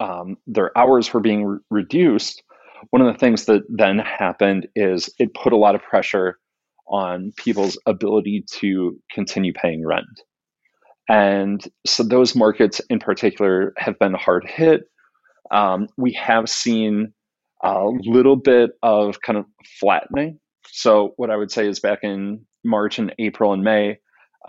um, 0.00 0.36
their 0.46 0.76
hours 0.76 1.12
were 1.12 1.20
being 1.20 1.44
re- 1.44 1.58
reduced, 1.70 2.42
one 2.90 3.02
of 3.02 3.12
the 3.12 3.18
things 3.18 3.46
that 3.46 3.62
then 3.68 3.98
happened 3.98 4.68
is 4.74 5.08
it 5.18 5.34
put 5.34 5.52
a 5.52 5.56
lot 5.56 5.74
of 5.74 5.82
pressure 5.82 6.38
on 6.88 7.32
people's 7.36 7.78
ability 7.86 8.44
to 8.52 8.98
continue 9.10 9.52
paying 9.52 9.84
rent. 9.84 10.22
And 11.08 11.62
so 11.86 12.02
those 12.02 12.34
markets 12.34 12.80
in 12.90 12.98
particular 12.98 13.72
have 13.76 13.98
been 13.98 14.14
hard 14.14 14.44
hit. 14.46 14.90
Um, 15.50 15.88
we 15.96 16.12
have 16.14 16.48
seen 16.48 17.12
a 17.62 17.88
little 18.00 18.36
bit 18.36 18.70
of 18.82 19.20
kind 19.20 19.38
of 19.38 19.46
flattening. 19.78 20.40
So, 20.68 21.14
what 21.16 21.30
I 21.30 21.36
would 21.36 21.50
say 21.50 21.68
is 21.68 21.78
back 21.78 22.00
in 22.02 22.44
March 22.64 22.98
and 22.98 23.14
April 23.18 23.52
and 23.52 23.62
May, 23.62 23.98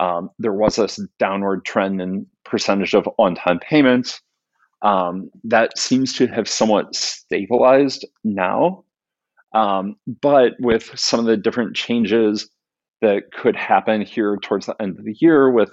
um, 0.00 0.30
there 0.38 0.52
was 0.52 0.76
this 0.76 1.00
downward 1.18 1.64
trend 1.64 2.00
in 2.02 2.26
percentage 2.44 2.94
of 2.94 3.08
on 3.18 3.34
time 3.34 3.60
payments. 3.60 4.20
Um, 4.82 5.30
that 5.44 5.76
seems 5.78 6.12
to 6.14 6.26
have 6.28 6.48
somewhat 6.48 6.94
stabilized 6.94 8.06
now. 8.24 8.84
Um, 9.54 9.96
but 10.20 10.52
with 10.60 10.90
some 10.98 11.20
of 11.20 11.26
the 11.26 11.36
different 11.36 11.74
changes 11.74 12.48
that 13.00 13.32
could 13.32 13.56
happen 13.56 14.02
here 14.02 14.36
towards 14.36 14.66
the 14.66 14.80
end 14.80 14.98
of 14.98 15.04
the 15.04 15.16
year, 15.20 15.50
with 15.50 15.70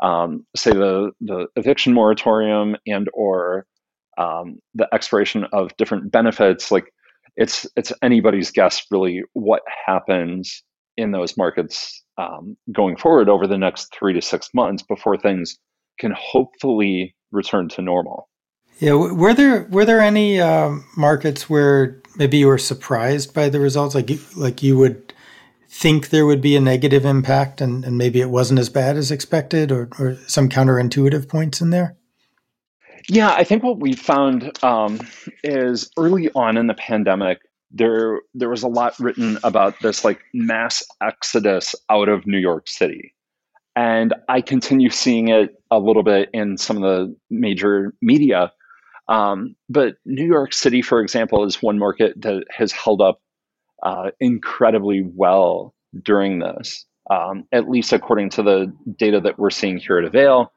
um, 0.00 0.46
say 0.54 0.72
the 0.72 1.12
the 1.20 1.46
eviction 1.56 1.94
moratorium 1.94 2.76
and 2.86 3.08
or 3.12 3.66
um, 4.18 4.58
the 4.74 4.88
expiration 4.92 5.46
of 5.52 5.76
different 5.76 6.10
benefits, 6.10 6.70
like 6.70 6.92
it's 7.36 7.66
it's 7.76 7.92
anybody's 8.02 8.50
guess 8.50 8.82
really 8.90 9.22
what 9.32 9.62
happens 9.86 10.62
in 10.96 11.12
those 11.12 11.36
markets 11.36 12.02
um, 12.18 12.56
going 12.72 12.96
forward 12.96 13.28
over 13.28 13.46
the 13.46 13.58
next 13.58 13.94
three 13.96 14.14
to 14.14 14.22
six 14.22 14.48
months 14.54 14.82
before 14.82 15.16
things 15.16 15.58
can 15.98 16.12
hopefully 16.16 17.14
return 17.32 17.68
to 17.68 17.82
normal. 17.82 18.28
Yeah, 18.78 18.94
were 18.94 19.34
there 19.34 19.64
were 19.70 19.84
there 19.84 20.00
any 20.00 20.40
um, 20.40 20.84
markets 20.96 21.48
where 21.48 22.00
maybe 22.16 22.38
you 22.38 22.46
were 22.46 22.58
surprised 22.58 23.32
by 23.32 23.48
the 23.48 23.60
results? 23.60 23.94
Like 23.94 24.10
you, 24.10 24.18
like 24.36 24.62
you 24.62 24.76
would 24.76 25.14
think 25.68 26.10
there 26.10 26.26
would 26.26 26.40
be 26.40 26.56
a 26.56 26.60
negative 26.60 27.04
impact, 27.04 27.60
and, 27.60 27.84
and 27.84 27.98
maybe 27.98 28.20
it 28.20 28.30
wasn't 28.30 28.60
as 28.60 28.68
bad 28.68 28.96
as 28.96 29.10
expected, 29.10 29.70
or, 29.70 29.88
or 29.98 30.16
some 30.26 30.48
counterintuitive 30.48 31.28
points 31.28 31.60
in 31.60 31.70
there. 31.70 31.96
Yeah, 33.08 33.30
I 33.30 33.44
think 33.44 33.62
what 33.62 33.78
we 33.78 33.94
found 33.94 34.62
um, 34.64 35.00
is 35.44 35.90
early 35.96 36.30
on 36.34 36.56
in 36.56 36.66
the 36.66 36.74
pandemic, 36.74 37.38
there 37.70 38.20
there 38.34 38.48
was 38.48 38.62
a 38.62 38.68
lot 38.68 38.98
written 38.98 39.38
about 39.44 39.78
this 39.80 40.04
like 40.04 40.20
mass 40.32 40.82
exodus 41.00 41.74
out 41.90 42.08
of 42.08 42.26
New 42.26 42.38
York 42.38 42.68
City. 42.68 43.14
And 43.74 44.14
I 44.28 44.40
continue 44.40 44.88
seeing 44.90 45.28
it 45.28 45.50
a 45.70 45.78
little 45.78 46.02
bit 46.02 46.30
in 46.32 46.56
some 46.56 46.76
of 46.78 46.82
the 46.82 47.16
major 47.28 47.92
media 48.00 48.52
um, 49.08 49.54
but 49.68 49.96
New 50.04 50.24
York 50.24 50.52
City, 50.52 50.82
for 50.82 51.00
example, 51.00 51.44
is 51.44 51.62
one 51.62 51.78
market 51.78 52.20
that 52.22 52.44
has 52.50 52.72
held 52.72 53.00
up 53.00 53.20
uh, 53.82 54.10
incredibly 54.20 55.02
well 55.02 55.74
during 56.02 56.38
this, 56.38 56.84
um, 57.10 57.44
at 57.52 57.68
least 57.68 57.92
according 57.92 58.30
to 58.30 58.42
the 58.42 58.72
data 58.98 59.20
that 59.20 59.38
we're 59.38 59.50
seeing 59.50 59.78
here 59.78 59.98
at 59.98 60.04
Avail. 60.04 60.52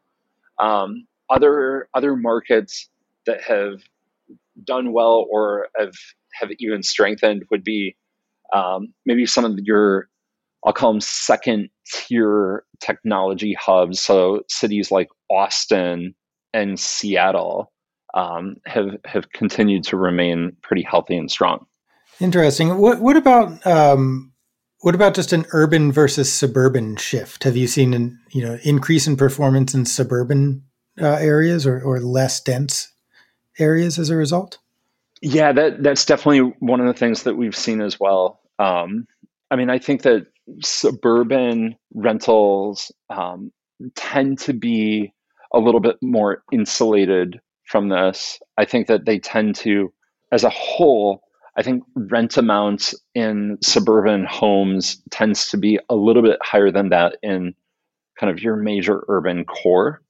Um, 0.59 1.05
other 1.29 1.87
other 1.93 2.15
markets 2.15 2.89
that 3.25 3.41
have 3.43 3.81
done 4.63 4.91
well 4.91 5.25
or 5.29 5.67
have 5.77 5.93
have 6.33 6.49
even 6.59 6.83
strengthened 6.83 7.45
would 7.51 7.63
be 7.63 7.95
um, 8.53 8.93
maybe 9.05 9.25
some 9.25 9.45
of 9.45 9.57
your 9.59 10.09
I'll 10.65 10.73
call 10.73 10.91
them 10.91 11.01
second 11.01 11.69
tier 11.93 12.65
technology 12.81 13.53
hubs. 13.53 14.01
So 14.01 14.41
cities 14.49 14.91
like 14.91 15.07
Austin 15.29 16.13
and 16.53 16.79
Seattle 16.79 17.71
um, 18.13 18.57
have 18.65 18.97
have 19.05 19.31
continued 19.31 19.83
to 19.85 19.97
remain 19.97 20.55
pretty 20.61 20.83
healthy 20.83 21.15
and 21.15 21.31
strong. 21.31 21.65
Interesting. 22.19 22.77
What 22.77 22.99
what 22.99 23.17
about 23.17 23.65
um, 23.65 24.33
what 24.81 24.95
about 24.95 25.13
just 25.13 25.33
an 25.33 25.45
urban 25.51 25.91
versus 25.91 26.31
suburban 26.31 26.95
shift? 26.97 27.43
Have 27.43 27.55
you 27.55 27.67
seen 27.67 27.93
an 27.93 28.19
you 28.31 28.43
know 28.43 28.57
increase 28.63 29.07
in 29.07 29.17
performance 29.17 29.73
in 29.73 29.85
suburban 29.85 30.63
uh, 31.01 31.17
areas 31.19 31.65
or, 31.65 31.81
or 31.81 31.99
less 31.99 32.41
dense 32.41 32.91
areas 33.57 33.97
as 33.97 34.09
a 34.09 34.15
result? 34.15 34.57
Yeah, 35.21 35.51
that 35.53 35.83
that's 35.83 36.05
definitely 36.05 36.53
one 36.59 36.79
of 36.79 36.87
the 36.87 36.97
things 36.97 37.23
that 37.23 37.35
we've 37.35 37.55
seen 37.55 37.81
as 37.81 37.99
well. 37.99 38.41
Um, 38.57 39.07
I 39.51 39.55
mean, 39.55 39.69
I 39.69 39.79
think 39.79 40.03
that 40.03 40.27
suburban 40.61 41.75
rentals 41.93 42.91
um, 43.09 43.51
tend 43.95 44.39
to 44.39 44.53
be 44.53 45.13
a 45.53 45.59
little 45.59 45.79
bit 45.79 45.97
more 46.01 46.43
insulated 46.51 47.39
from 47.65 47.89
this. 47.89 48.39
I 48.57 48.65
think 48.65 48.87
that 48.87 49.05
they 49.05 49.19
tend 49.19 49.55
to, 49.57 49.93
as 50.31 50.43
a 50.43 50.49
whole, 50.49 51.21
I 51.59 51.63
think 51.63 51.83
rent 51.95 52.37
amounts 52.37 52.95
in 53.13 53.57
suburban 53.61 54.25
homes 54.25 55.01
tends 55.11 55.49
to 55.49 55.57
be 55.57 55.79
a 55.89 55.95
little 55.95 56.23
bit 56.23 56.39
higher 56.41 56.71
than 56.71 56.89
that 56.89 57.17
in 57.21 57.53
kind 58.19 58.31
of 58.31 58.41
your 58.41 58.55
major 58.55 59.03
urban 59.09 59.45
core, 59.45 60.01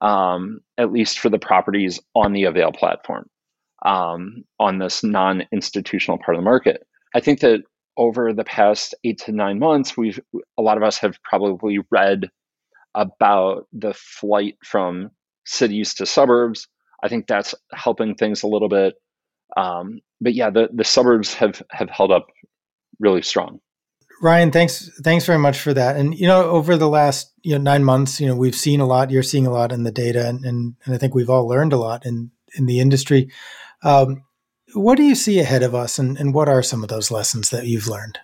um, 0.00 0.60
at 0.76 0.92
least 0.92 1.18
for 1.18 1.30
the 1.30 1.38
properties 1.38 1.98
on 2.14 2.32
the 2.32 2.44
Avail 2.44 2.72
platform, 2.72 3.28
um, 3.84 4.44
on 4.60 4.78
this 4.78 5.02
non 5.02 5.42
institutional 5.52 6.18
part 6.18 6.36
of 6.36 6.40
the 6.40 6.44
market. 6.44 6.86
I 7.14 7.20
think 7.20 7.40
that 7.40 7.62
over 7.96 8.32
the 8.32 8.44
past 8.44 8.94
eight 9.04 9.18
to 9.20 9.32
nine 9.32 9.58
months, 9.58 9.96
we've 9.96 10.20
a 10.58 10.62
lot 10.62 10.76
of 10.76 10.82
us 10.82 10.98
have 10.98 11.22
probably 11.22 11.78
read 11.90 12.30
about 12.94 13.66
the 13.72 13.94
flight 13.94 14.56
from 14.62 15.10
cities 15.44 15.94
to 15.94 16.06
suburbs 16.06 16.68
I 17.02 17.08
think 17.08 17.26
that's 17.26 17.54
helping 17.72 18.14
things 18.14 18.42
a 18.42 18.46
little 18.46 18.68
bit. 18.68 18.94
Um, 19.56 20.00
but 20.22 20.34
yeah, 20.34 20.50
the, 20.50 20.68
the 20.72 20.84
suburbs 20.84 21.34
have, 21.34 21.62
have 21.70 21.90
held 21.90 22.10
up 22.10 22.28
really 23.00 23.22
strong. 23.22 23.60
Ryan, 24.22 24.52
thanks 24.52 24.88
thanks 25.02 25.26
very 25.26 25.40
much 25.40 25.58
for 25.58 25.74
that. 25.74 25.96
And 25.96 26.16
you 26.16 26.28
know, 26.28 26.44
over 26.44 26.76
the 26.76 26.88
last 26.88 27.32
you 27.42 27.52
know 27.52 27.60
nine 27.60 27.82
months, 27.82 28.20
you 28.20 28.28
know, 28.28 28.36
we've 28.36 28.54
seen 28.54 28.80
a 28.80 28.86
lot. 28.86 29.10
You're 29.10 29.24
seeing 29.24 29.48
a 29.48 29.50
lot 29.50 29.72
in 29.72 29.82
the 29.82 29.90
data, 29.90 30.28
and 30.28 30.44
and, 30.44 30.76
and 30.84 30.94
I 30.94 30.98
think 30.98 31.12
we've 31.12 31.28
all 31.28 31.48
learned 31.48 31.72
a 31.72 31.76
lot 31.76 32.06
in 32.06 32.30
in 32.56 32.66
the 32.66 32.78
industry. 32.78 33.30
Um, 33.82 34.22
what 34.74 34.96
do 34.96 35.02
you 35.02 35.16
see 35.16 35.40
ahead 35.40 35.64
of 35.64 35.74
us, 35.74 35.98
and, 35.98 36.16
and 36.18 36.32
what 36.32 36.48
are 36.48 36.62
some 36.62 36.84
of 36.84 36.88
those 36.88 37.10
lessons 37.10 37.50
that 37.50 37.66
you've 37.66 37.88
learned? 37.88 38.20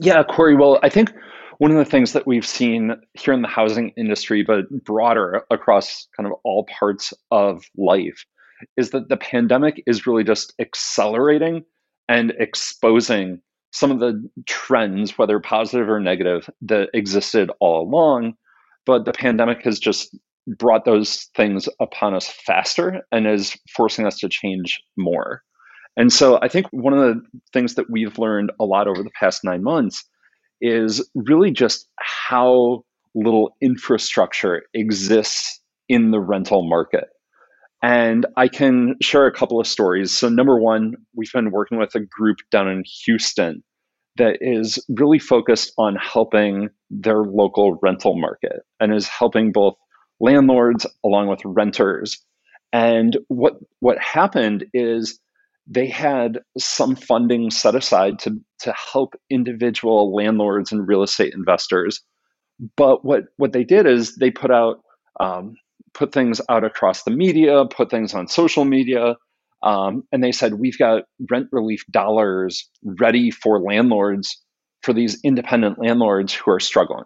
Yeah, 0.00 0.24
Corey. 0.24 0.56
Well, 0.56 0.80
I 0.82 0.88
think 0.88 1.12
one 1.58 1.70
of 1.70 1.76
the 1.76 1.84
things 1.84 2.12
that 2.14 2.26
we've 2.26 2.46
seen 2.46 2.96
here 3.14 3.32
in 3.32 3.42
the 3.42 3.48
housing 3.48 3.90
industry, 3.90 4.42
but 4.42 4.68
broader 4.84 5.44
across 5.50 6.08
kind 6.16 6.26
of 6.26 6.32
all 6.42 6.66
parts 6.66 7.14
of 7.30 7.64
life, 7.76 8.26
is 8.76 8.90
that 8.90 9.08
the 9.08 9.16
pandemic 9.16 9.82
is 9.86 10.06
really 10.06 10.24
just 10.24 10.54
accelerating 10.58 11.64
and 12.08 12.32
exposing 12.38 13.40
some 13.72 13.90
of 13.90 14.00
the 14.00 14.28
trends, 14.46 15.16
whether 15.16 15.40
positive 15.40 15.88
or 15.88 16.00
negative, 16.00 16.48
that 16.62 16.90
existed 16.94 17.50
all 17.60 17.82
along. 17.88 18.34
But 18.84 19.04
the 19.04 19.12
pandemic 19.12 19.62
has 19.64 19.78
just 19.78 20.16
brought 20.46 20.84
those 20.84 21.30
things 21.36 21.68
upon 21.80 22.14
us 22.14 22.26
faster 22.28 23.02
and 23.12 23.26
is 23.26 23.56
forcing 23.74 24.06
us 24.06 24.18
to 24.18 24.28
change 24.28 24.82
more. 24.96 25.42
And 25.96 26.12
so 26.12 26.38
I 26.40 26.48
think 26.48 26.66
one 26.70 26.94
of 26.94 27.00
the 27.00 27.22
things 27.52 27.74
that 27.74 27.90
we've 27.90 28.18
learned 28.18 28.50
a 28.58 28.64
lot 28.64 28.88
over 28.88 29.02
the 29.02 29.10
past 29.18 29.44
nine 29.44 29.62
months 29.62 30.04
is 30.60 31.06
really 31.14 31.50
just 31.50 31.88
how 31.98 32.84
little 33.14 33.54
infrastructure 33.60 34.62
exists 34.74 35.60
in 35.88 36.10
the 36.10 36.20
rental 36.20 36.66
market. 36.66 37.08
And 37.82 38.26
I 38.36 38.46
can 38.46 38.94
share 39.02 39.26
a 39.26 39.32
couple 39.32 39.60
of 39.60 39.66
stories. 39.66 40.12
So, 40.12 40.28
number 40.28 40.58
one, 40.58 40.94
we've 41.16 41.32
been 41.32 41.50
working 41.50 41.78
with 41.78 41.94
a 41.96 42.00
group 42.00 42.38
down 42.50 42.68
in 42.68 42.84
Houston 43.04 43.64
that 44.16 44.38
is 44.40 44.84
really 44.88 45.18
focused 45.18 45.72
on 45.78 45.96
helping 45.96 46.68
their 46.90 47.22
local 47.22 47.78
rental 47.82 48.16
market 48.16 48.60
and 48.78 48.94
is 48.94 49.08
helping 49.08 49.52
both 49.52 49.74
landlords 50.20 50.86
along 51.04 51.28
with 51.28 51.40
renters. 51.44 52.22
And 52.72 53.18
what 53.28 53.54
what 53.80 53.98
happened 53.98 54.64
is 54.72 55.18
they 55.66 55.86
had 55.86 56.40
some 56.58 56.94
funding 56.96 57.50
set 57.50 57.74
aside 57.74 58.18
to 58.20 58.38
to 58.60 58.74
help 58.92 59.14
individual 59.30 60.14
landlords 60.14 60.72
and 60.72 60.86
real 60.86 61.02
estate 61.02 61.34
investors. 61.34 62.00
But 62.76 63.04
what 63.04 63.24
what 63.36 63.52
they 63.52 63.64
did 63.64 63.86
is 63.86 64.16
they 64.16 64.30
put 64.30 64.50
out 64.50 64.82
um, 65.20 65.56
put 65.94 66.12
things 66.12 66.40
out 66.48 66.64
across 66.64 67.02
the 67.02 67.10
media, 67.10 67.64
put 67.66 67.90
things 67.90 68.14
on 68.14 68.28
social 68.28 68.64
media, 68.64 69.16
um, 69.62 70.02
and 70.10 70.22
they 70.22 70.32
said 70.32 70.54
we've 70.54 70.78
got 70.78 71.04
rent 71.30 71.48
relief 71.52 71.84
dollars 71.90 72.68
ready 72.82 73.30
for 73.30 73.60
landlords 73.60 74.40
for 74.82 74.92
these 74.92 75.20
independent 75.22 75.78
landlords 75.78 76.34
who 76.34 76.50
are 76.50 76.60
struggling. 76.60 77.04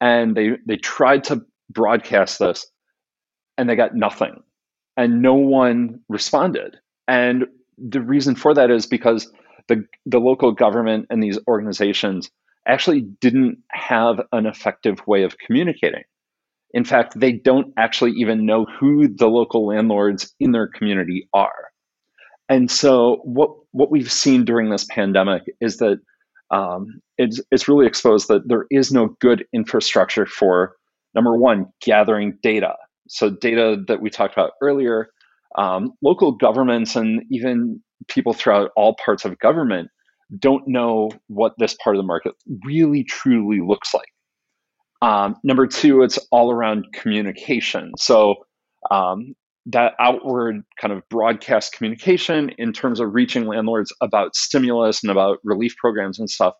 And 0.00 0.36
they 0.36 0.52
they 0.66 0.76
tried 0.76 1.24
to 1.24 1.42
broadcast 1.70 2.38
this, 2.38 2.66
and 3.58 3.68
they 3.68 3.76
got 3.76 3.94
nothing, 3.94 4.42
and 4.96 5.22
no 5.22 5.34
one 5.34 6.00
responded. 6.08 6.76
And 7.08 7.46
the 7.78 8.00
reason 8.00 8.36
for 8.36 8.54
that 8.54 8.70
is 8.70 8.86
because 8.86 9.30
the 9.68 9.84
the 10.06 10.20
local 10.20 10.52
government 10.52 11.06
and 11.10 11.22
these 11.22 11.38
organizations 11.48 12.30
actually 12.66 13.00
didn't 13.00 13.58
have 13.70 14.20
an 14.32 14.46
effective 14.46 15.06
way 15.06 15.22
of 15.22 15.38
communicating. 15.38 16.04
In 16.74 16.84
fact, 16.84 17.20
they 17.20 17.32
don't 17.32 17.74
actually 17.78 18.12
even 18.12 18.46
know 18.46 18.66
who 18.80 19.08
the 19.08 19.28
local 19.28 19.66
landlords 19.68 20.34
in 20.40 20.52
their 20.52 20.68
community 20.68 21.28
are. 21.34 21.70
And 22.50 22.70
so, 22.70 23.20
what 23.24 23.50
what 23.72 23.90
we've 23.92 24.12
seen 24.12 24.44
during 24.46 24.70
this 24.70 24.86
pandemic 24.90 25.44
is 25.60 25.78
that 25.78 26.00
um, 26.52 27.00
it's 27.18 27.40
it's 27.52 27.68
really 27.68 27.86
exposed 27.86 28.28
that 28.28 28.48
there 28.48 28.66
is 28.70 28.92
no 28.92 29.16
good 29.20 29.46
infrastructure 29.54 30.26
for 30.26 30.76
number 31.14 31.36
one 31.36 31.66
gathering 31.82 32.38
data. 32.42 32.74
So 33.08 33.30
data 33.30 33.78
that 33.88 34.02
we 34.02 34.10
talked 34.10 34.34
about 34.34 34.52
earlier, 34.62 35.08
um, 35.58 35.92
local 36.02 36.32
governments 36.32 36.96
and 36.96 37.24
even 37.30 37.82
people 38.08 38.34
throughout 38.34 38.72
all 38.76 38.96
parts 39.04 39.26
of 39.26 39.38
government 39.40 39.90
don't 40.40 40.68
know 40.68 41.10
what 41.28 41.54
this 41.58 41.76
part 41.84 41.96
of 41.96 42.00
the 42.02 42.06
market 42.06 42.34
really 42.66 43.04
truly 43.04 43.60
looks 43.62 43.94
like. 43.94 44.08
Um, 45.02 45.36
number 45.42 45.66
two, 45.66 46.02
it's 46.02 46.18
all 46.30 46.50
around 46.50 46.86
communication. 46.92 47.92
So 47.98 48.46
um, 48.90 49.34
that 49.66 49.94
outward 49.98 50.62
kind 50.80 50.92
of 50.92 51.02
broadcast 51.08 51.72
communication 51.72 52.50
in 52.58 52.72
terms 52.72 53.00
of 53.00 53.14
reaching 53.14 53.46
landlords 53.46 53.92
about 54.00 54.36
stimulus 54.36 55.02
and 55.02 55.10
about 55.10 55.38
relief 55.44 55.74
programs 55.76 56.18
and 56.18 56.28
stuff, 56.28 56.54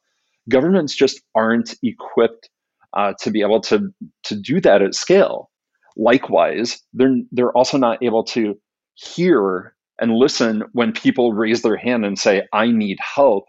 governments 0.48 0.94
just 0.94 1.20
aren't 1.34 1.74
equipped 1.82 2.48
uh, 2.94 3.12
to 3.20 3.30
be 3.30 3.40
able 3.40 3.60
to 3.60 3.90
to 4.24 4.36
do 4.40 4.60
that 4.60 4.82
at 4.82 4.94
scale. 4.94 5.50
Likewise, 5.96 6.80
they're 6.92 7.16
they're 7.32 7.52
also 7.52 7.76
not 7.76 8.02
able 8.02 8.24
to 8.24 8.54
hear 8.94 9.74
and 10.00 10.12
listen 10.12 10.62
when 10.72 10.92
people 10.92 11.32
raise 11.32 11.62
their 11.62 11.76
hand 11.76 12.04
and 12.04 12.18
say, 12.18 12.42
"I 12.52 12.68
need 12.68 12.98
help." 13.00 13.44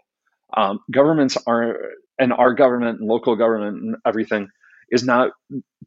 Um, 0.56 0.80
governments 0.92 1.36
are, 1.46 1.76
and 2.18 2.32
our 2.32 2.54
government 2.54 3.00
and 3.00 3.08
local 3.08 3.36
government 3.36 3.82
and 3.82 3.96
everything 4.06 4.48
is 4.90 5.04
not 5.04 5.30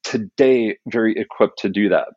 today 0.03 0.77
very 0.87 1.17
equipped 1.17 1.59
to 1.59 1.69
do 1.69 1.89
that. 1.89 2.07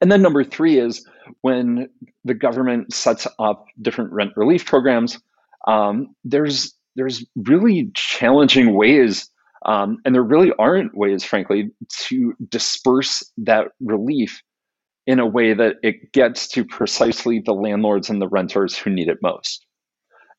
And 0.00 0.10
then 0.10 0.22
number 0.22 0.44
three 0.44 0.78
is 0.78 1.06
when 1.42 1.88
the 2.24 2.34
government 2.34 2.92
sets 2.92 3.26
up 3.38 3.64
different 3.80 4.12
rent 4.12 4.32
relief 4.36 4.66
programs, 4.66 5.18
um, 5.66 6.14
there's 6.24 6.74
there's 6.96 7.24
really 7.36 7.90
challenging 7.94 8.74
ways, 8.74 9.30
um, 9.64 9.98
and 10.04 10.14
there 10.14 10.22
really 10.22 10.52
aren't 10.58 10.96
ways, 10.96 11.22
frankly, 11.22 11.70
to 12.08 12.34
disperse 12.48 13.22
that 13.38 13.68
relief 13.80 14.42
in 15.06 15.18
a 15.18 15.26
way 15.26 15.54
that 15.54 15.76
it 15.82 16.12
gets 16.12 16.48
to 16.48 16.64
precisely 16.64 17.40
the 17.40 17.54
landlords 17.54 18.10
and 18.10 18.20
the 18.20 18.28
renters 18.28 18.76
who 18.76 18.90
need 18.90 19.08
it 19.08 19.18
most. 19.22 19.64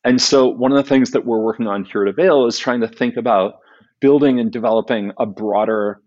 And 0.03 0.21
so, 0.21 0.47
one 0.47 0.71
of 0.71 0.77
the 0.77 0.89
things 0.89 1.11
that 1.11 1.25
we're 1.25 1.39
working 1.39 1.67
on 1.67 1.83
here 1.85 2.03
at 2.03 2.09
Avail 2.09 2.47
is 2.47 2.57
trying 2.57 2.81
to 2.81 2.87
think 2.87 3.17
about 3.17 3.55
building 4.01 4.39
and 4.39 4.51
developing 4.51 5.11
a 5.17 5.25
broader, 5.25 6.01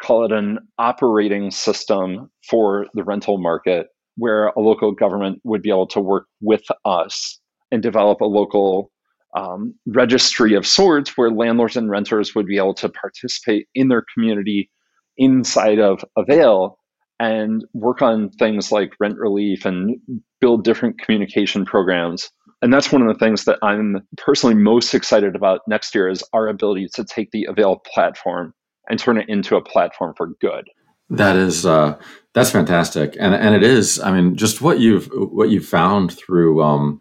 call 0.00 0.24
it 0.24 0.32
an 0.32 0.58
operating 0.78 1.50
system 1.50 2.30
for 2.48 2.86
the 2.94 3.02
rental 3.02 3.38
market, 3.38 3.88
where 4.16 4.48
a 4.48 4.60
local 4.60 4.92
government 4.92 5.40
would 5.44 5.62
be 5.62 5.70
able 5.70 5.86
to 5.88 6.00
work 6.00 6.26
with 6.40 6.64
us 6.84 7.40
and 7.72 7.82
develop 7.82 8.20
a 8.20 8.26
local 8.26 8.92
um, 9.36 9.74
registry 9.86 10.54
of 10.54 10.66
sorts 10.66 11.16
where 11.16 11.30
landlords 11.30 11.76
and 11.76 11.90
renters 11.90 12.34
would 12.34 12.46
be 12.46 12.56
able 12.56 12.74
to 12.74 12.88
participate 12.88 13.66
in 13.74 13.88
their 13.88 14.04
community 14.14 14.70
inside 15.16 15.78
of 15.78 16.04
Avail 16.16 16.78
and 17.20 17.64
work 17.74 18.00
on 18.00 18.30
things 18.30 18.70
like 18.70 18.92
rent 19.00 19.18
relief 19.18 19.64
and 19.64 19.96
build 20.40 20.64
different 20.64 21.00
communication 21.00 21.64
programs 21.64 22.30
and 22.62 22.72
that's 22.72 22.90
one 22.90 23.02
of 23.02 23.08
the 23.08 23.18
things 23.18 23.44
that 23.44 23.58
I'm 23.62 24.06
personally 24.16 24.54
most 24.54 24.94
excited 24.94 25.36
about 25.36 25.60
next 25.66 25.94
year 25.94 26.08
is 26.08 26.24
our 26.32 26.48
ability 26.48 26.88
to 26.94 27.04
take 27.04 27.30
the 27.30 27.44
Avail 27.44 27.76
platform 27.92 28.54
and 28.88 28.98
turn 28.98 29.18
it 29.18 29.28
into 29.28 29.56
a 29.56 29.62
platform 29.62 30.14
for 30.16 30.28
good. 30.40 30.68
That 31.10 31.36
is 31.36 31.64
uh, 31.64 31.98
that's 32.34 32.50
fantastic, 32.50 33.16
and 33.18 33.34
and 33.34 33.54
it 33.54 33.62
is. 33.62 33.98
I 34.00 34.12
mean, 34.12 34.36
just 34.36 34.60
what 34.60 34.78
you've 34.78 35.06
what 35.12 35.48
you've 35.48 35.66
found 35.66 36.12
through 36.12 36.62
um, 36.62 37.00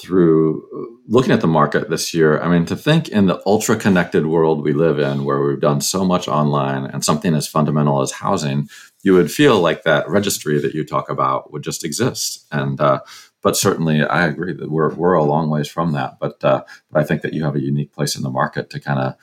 through 0.00 0.98
looking 1.06 1.32
at 1.32 1.42
the 1.42 1.46
market 1.46 1.90
this 1.90 2.14
year. 2.14 2.40
I 2.40 2.48
mean, 2.48 2.64
to 2.66 2.76
think 2.76 3.08
in 3.08 3.26
the 3.26 3.42
ultra 3.44 3.76
connected 3.76 4.26
world 4.26 4.62
we 4.62 4.72
live 4.72 4.98
in, 4.98 5.24
where 5.24 5.42
we've 5.42 5.60
done 5.60 5.82
so 5.82 6.04
much 6.04 6.28
online, 6.28 6.86
and 6.86 7.04
something 7.04 7.34
as 7.34 7.46
fundamental 7.46 8.00
as 8.00 8.10
housing, 8.12 8.68
you 9.02 9.12
would 9.12 9.30
feel 9.30 9.60
like 9.60 9.82
that 9.82 10.08
registry 10.08 10.58
that 10.58 10.74
you 10.74 10.84
talk 10.84 11.10
about 11.10 11.52
would 11.52 11.62
just 11.62 11.84
exist, 11.84 12.46
and 12.52 12.80
uh, 12.80 13.00
but 13.46 13.56
certainly 13.56 14.02
I 14.02 14.26
agree 14.26 14.54
that 14.54 14.72
we're 14.72 14.92
we're 14.92 15.14
a 15.14 15.22
long 15.22 15.50
ways 15.50 15.68
from 15.68 15.92
that. 15.92 16.18
But 16.18 16.42
uh, 16.42 16.64
but 16.90 17.00
I 17.00 17.04
think 17.04 17.22
that 17.22 17.32
you 17.32 17.44
have 17.44 17.54
a 17.54 17.62
unique 17.62 17.92
place 17.92 18.16
in 18.16 18.24
the 18.24 18.28
market 18.28 18.70
to 18.70 18.80
kind 18.80 18.98
of 18.98 19.14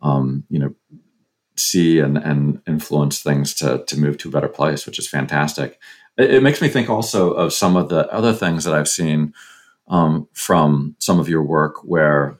um, 0.00 0.44
you 0.48 0.58
know 0.58 0.74
see 1.54 1.98
and 1.98 2.16
and 2.16 2.62
influence 2.66 3.20
things 3.20 3.52
to 3.56 3.84
to 3.86 4.00
move 4.00 4.16
to 4.16 4.30
a 4.30 4.32
better 4.32 4.48
place, 4.48 4.86
which 4.86 4.98
is 4.98 5.06
fantastic. 5.06 5.78
It, 6.16 6.36
it 6.36 6.42
makes 6.42 6.62
me 6.62 6.70
think 6.70 6.88
also 6.88 7.32
of 7.32 7.52
some 7.52 7.76
of 7.76 7.90
the 7.90 8.10
other 8.10 8.32
things 8.32 8.64
that 8.64 8.72
I've 8.72 8.88
seen 8.88 9.34
um, 9.88 10.28
from 10.32 10.96
some 10.98 11.20
of 11.20 11.28
your 11.28 11.42
work 11.42 11.84
where 11.84 12.38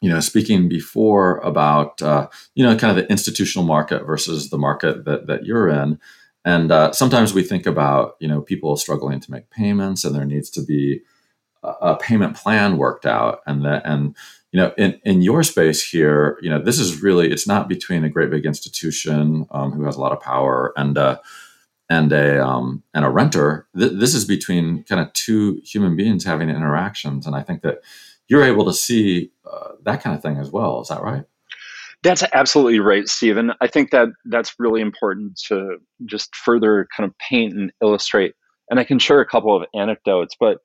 you 0.00 0.10
know 0.10 0.20
speaking 0.20 0.68
before 0.68 1.38
about 1.38 2.00
uh, 2.02 2.28
you 2.54 2.64
know 2.64 2.76
kind 2.76 2.96
of 2.96 3.02
the 3.02 3.10
institutional 3.10 3.66
market 3.66 4.06
versus 4.06 4.50
the 4.50 4.58
market 4.58 5.06
that 5.06 5.26
that 5.26 5.44
you're 5.44 5.68
in 5.68 5.98
and 6.44 6.72
uh, 6.72 6.92
sometimes 6.92 7.32
we 7.34 7.42
think 7.42 7.66
about 7.66 8.16
you 8.20 8.28
know 8.28 8.40
people 8.40 8.76
struggling 8.76 9.20
to 9.20 9.30
make 9.30 9.50
payments, 9.50 10.04
and 10.04 10.14
there 10.14 10.24
needs 10.24 10.50
to 10.50 10.64
be 10.64 11.00
a, 11.62 11.68
a 11.68 11.96
payment 11.96 12.36
plan 12.36 12.76
worked 12.76 13.06
out, 13.06 13.40
and 13.46 13.64
that 13.64 13.82
and 13.84 14.16
you 14.50 14.60
know 14.60 14.72
in, 14.76 15.00
in 15.04 15.22
your 15.22 15.42
space 15.42 15.86
here, 15.86 16.38
you 16.42 16.50
know 16.50 16.60
this 16.60 16.78
is 16.78 17.02
really 17.02 17.30
it's 17.30 17.46
not 17.46 17.68
between 17.68 18.04
a 18.04 18.10
great 18.10 18.30
big 18.30 18.46
institution 18.46 19.46
um, 19.50 19.72
who 19.72 19.84
has 19.84 19.96
a 19.96 20.00
lot 20.00 20.12
of 20.12 20.20
power 20.20 20.72
and 20.76 20.98
uh, 20.98 21.18
and 21.88 22.12
a 22.12 22.44
um, 22.44 22.82
and 22.94 23.04
a 23.04 23.10
renter. 23.10 23.68
Th- 23.78 23.92
this 23.92 24.14
is 24.14 24.24
between 24.24 24.82
kind 24.84 25.00
of 25.00 25.12
two 25.12 25.60
human 25.64 25.96
beings 25.96 26.24
having 26.24 26.48
interactions, 26.48 27.26
and 27.26 27.36
I 27.36 27.42
think 27.42 27.62
that 27.62 27.78
you're 28.28 28.44
able 28.44 28.64
to 28.64 28.72
see 28.72 29.30
uh, 29.50 29.72
that 29.82 30.02
kind 30.02 30.16
of 30.16 30.22
thing 30.22 30.38
as 30.38 30.50
well. 30.50 30.80
Is 30.80 30.88
that 30.88 31.02
right? 31.02 31.24
That's 32.02 32.24
absolutely 32.32 32.80
right, 32.80 33.08
Stephen. 33.08 33.52
I 33.60 33.68
think 33.68 33.90
that 33.90 34.08
that's 34.24 34.54
really 34.58 34.80
important 34.80 35.40
to 35.48 35.76
just 36.04 36.34
further 36.34 36.86
kind 36.96 37.08
of 37.08 37.16
paint 37.18 37.54
and 37.54 37.72
illustrate. 37.82 38.34
And 38.70 38.80
I 38.80 38.84
can 38.84 38.98
share 38.98 39.20
a 39.20 39.26
couple 39.26 39.56
of 39.56 39.64
anecdotes, 39.74 40.34
but 40.38 40.58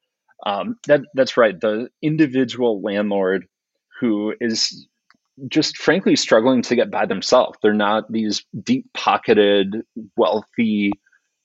um, 0.46 0.78
that 0.88 1.02
that's 1.14 1.38
right. 1.38 1.60
The 1.60 1.90
individual 2.02 2.82
landlord 2.82 3.46
who 4.00 4.34
is 4.40 4.88
just 5.48 5.78
frankly 5.78 6.16
struggling 6.16 6.64
to 6.64 6.76
get 6.76 6.90
by 6.90 7.06
themselves. 7.06 7.58
They're 7.62 7.74
not 7.74 8.12
these 8.12 8.44
deep 8.64 8.86
pocketed, 8.94 9.76
wealthy 10.16 10.92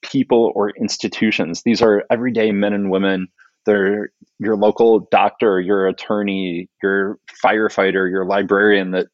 people 0.02 0.52
or 0.55 0.70
institutions. 0.70 1.62
These 1.64 1.83
are 1.83 2.05
everyday 2.11 2.52
men 2.52 2.72
and 2.72 2.90
women 2.90 3.28
they're 3.64 4.11
your 4.38 4.57
local 4.57 5.07
doctor, 5.11 5.61
your 5.61 5.87
attorney, 5.87 6.68
your 6.83 7.18
firefighter, 7.44 8.11
your 8.11 8.24
librarian 8.24 8.90
that 8.92 9.07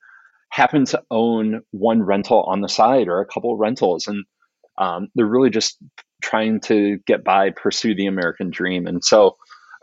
happen 0.51 0.85
to 0.87 1.03
own 1.11 1.63
one 1.71 2.03
rental 2.03 2.43
on 2.45 2.61
the 2.61 2.69
side 2.69 3.09
or 3.09 3.21
a 3.21 3.27
couple 3.27 3.57
rentals. 3.57 4.07
And 4.07 4.25
um, 4.79 5.09
they're 5.15 5.27
really 5.27 5.51
just 5.51 5.77
trying 6.23 6.61
to 6.61 6.99
get 7.07 7.25
by, 7.25 7.51
pursue 7.51 7.95
the 7.95 8.07
American 8.07 8.51
dream. 8.51 8.87
And 8.87 9.05
so, 9.05 9.37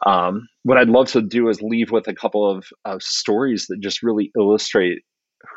um, 0.05 0.47
what 0.63 0.77
I'd 0.77 0.89
love 0.89 1.07
to 1.11 1.21
do 1.21 1.47
is 1.47 1.61
leave 1.61 1.91
with 1.91 2.07
a 2.07 2.13
couple 2.13 2.49
of, 2.49 2.65
of 2.83 3.01
stories 3.01 3.67
that 3.67 3.79
just 3.79 4.03
really 4.03 4.31
illustrate 4.37 5.03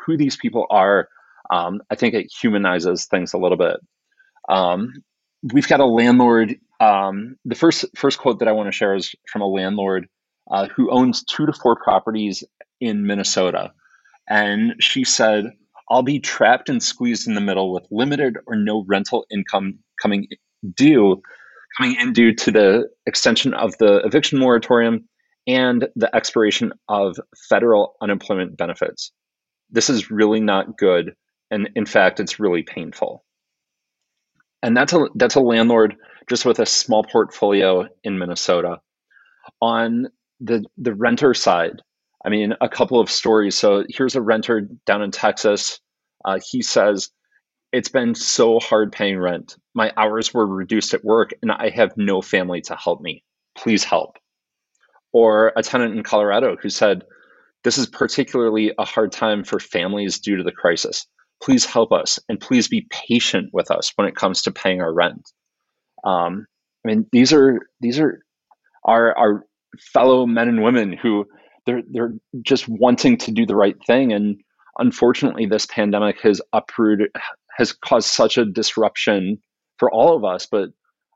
who 0.05 0.17
these 0.17 0.37
people 0.37 0.65
are. 0.69 1.09
Um, 1.51 1.81
I 1.89 1.95
think 1.95 2.13
it 2.13 2.31
humanizes 2.41 3.05
things 3.05 3.33
a 3.33 3.37
little 3.37 3.57
bit. 3.57 3.77
Um, 4.47 4.93
we've 5.53 5.67
got 5.67 5.79
a 5.79 5.85
landlord. 5.85 6.55
Um, 6.79 7.35
the 7.45 7.55
first 7.55 7.85
first 7.95 8.19
quote 8.19 8.39
that 8.39 8.47
I 8.47 8.53
want 8.53 8.67
to 8.67 8.71
share 8.71 8.95
is 8.95 9.13
from 9.31 9.41
a 9.41 9.47
landlord 9.47 10.07
uh, 10.49 10.67
who 10.67 10.89
owns 10.91 11.23
two 11.23 11.45
to 11.45 11.53
four 11.53 11.75
properties 11.75 12.43
in 12.79 13.05
Minnesota, 13.05 13.71
and 14.29 14.75
she 14.79 15.03
said, 15.03 15.45
"I'll 15.89 16.03
be 16.03 16.19
trapped 16.19 16.69
and 16.69 16.81
squeezed 16.83 17.27
in 17.27 17.35
the 17.35 17.41
middle 17.41 17.73
with 17.73 17.87
limited 17.91 18.37
or 18.47 18.55
no 18.55 18.85
rental 18.87 19.25
income 19.31 19.79
coming 20.01 20.27
due, 20.75 21.21
coming 21.77 21.95
in 21.99 22.13
due 22.13 22.33
to 22.35 22.51
the 22.51 22.89
extension 23.05 23.53
of 23.53 23.77
the 23.79 23.97
eviction 24.05 24.39
moratorium 24.39 25.07
and 25.47 25.87
the 25.95 26.13
expiration 26.15 26.73
of 26.89 27.17
federal 27.49 27.95
unemployment 28.01 28.57
benefits. 28.57 29.11
This 29.71 29.89
is 29.89 30.11
really 30.11 30.39
not 30.39 30.77
good, 30.77 31.15
and 31.51 31.69
in 31.75 31.85
fact, 31.85 32.19
it's 32.19 32.39
really 32.39 32.63
painful." 32.63 33.23
and 34.63 34.75
that's 34.75 34.93
a 34.93 35.07
that's 35.15 35.35
a 35.35 35.39
landlord 35.39 35.95
just 36.29 36.45
with 36.45 36.59
a 36.59 36.65
small 36.65 37.03
portfolio 37.03 37.87
in 38.03 38.19
Minnesota. 38.19 38.79
On 39.61 40.07
the 40.39 40.63
the 40.77 40.93
renter 40.93 41.33
side, 41.33 41.81
I 42.25 42.29
mean, 42.29 42.53
a 42.61 42.69
couple 42.69 42.99
of 42.99 43.09
stories. 43.09 43.57
So 43.57 43.85
here's 43.89 44.15
a 44.15 44.21
renter 44.21 44.61
down 44.85 45.01
in 45.01 45.11
Texas. 45.11 45.79
Uh, 46.25 46.39
he 46.51 46.61
says, 46.61 47.09
"It's 47.71 47.89
been 47.89 48.15
so 48.15 48.59
hard 48.59 48.91
paying 48.91 49.19
rent. 49.19 49.57
My 49.73 49.93
hours 49.95 50.33
were 50.33 50.45
reduced 50.45 50.93
at 50.93 51.03
work, 51.03 51.31
and 51.41 51.51
I 51.51 51.69
have 51.69 51.95
no 51.95 52.21
family 52.21 52.61
to 52.61 52.75
help 52.75 53.01
me. 53.01 53.23
Please 53.55 53.83
help." 53.83 54.17
Or 55.13 55.53
a 55.55 55.63
tenant 55.63 55.95
in 55.95 56.03
Colorado 56.03 56.57
who 56.61 56.69
said, 56.69 57.05
"This 57.63 57.77
is 57.77 57.87
particularly 57.87 58.73
a 58.77 58.85
hard 58.85 59.11
time 59.11 59.43
for 59.43 59.59
families 59.59 60.19
due 60.19 60.35
to 60.35 60.43
the 60.43 60.51
crisis 60.51 61.07
please 61.41 61.65
help 61.65 61.91
us 61.91 62.19
and 62.27 62.39
please 62.39 62.67
be 62.67 62.87
patient 62.89 63.49
with 63.53 63.71
us 63.71 63.91
when 63.95 64.07
it 64.07 64.15
comes 64.15 64.41
to 64.41 64.51
paying 64.51 64.81
our 64.81 64.93
rent. 64.93 65.31
Um, 66.03 66.45
I 66.85 66.89
mean, 66.89 67.05
these 67.11 67.33
are 67.33 67.59
these 67.81 67.99
are 67.99 68.19
our 68.85 69.17
our 69.17 69.45
fellow 69.93 70.25
men 70.25 70.47
and 70.47 70.63
women 70.63 70.93
who 70.93 71.25
they're 71.69 71.83
they're 71.91 72.13
just 72.41 72.67
wanting 72.67 73.17
to 73.17 73.31
do 73.31 73.45
the 73.45 73.55
right 73.55 73.75
thing, 73.85 74.11
and 74.11 74.41
unfortunately, 74.77 75.45
this 75.45 75.65
pandemic 75.65 76.21
has 76.21 76.41
uprooted 76.53 77.11
has 77.57 77.73
caused 77.73 78.07
such 78.07 78.37
a 78.37 78.45
disruption 78.45 79.37
for 79.77 79.91
all 79.91 80.15
of 80.15 80.23
us. 80.23 80.47
But 80.49 80.69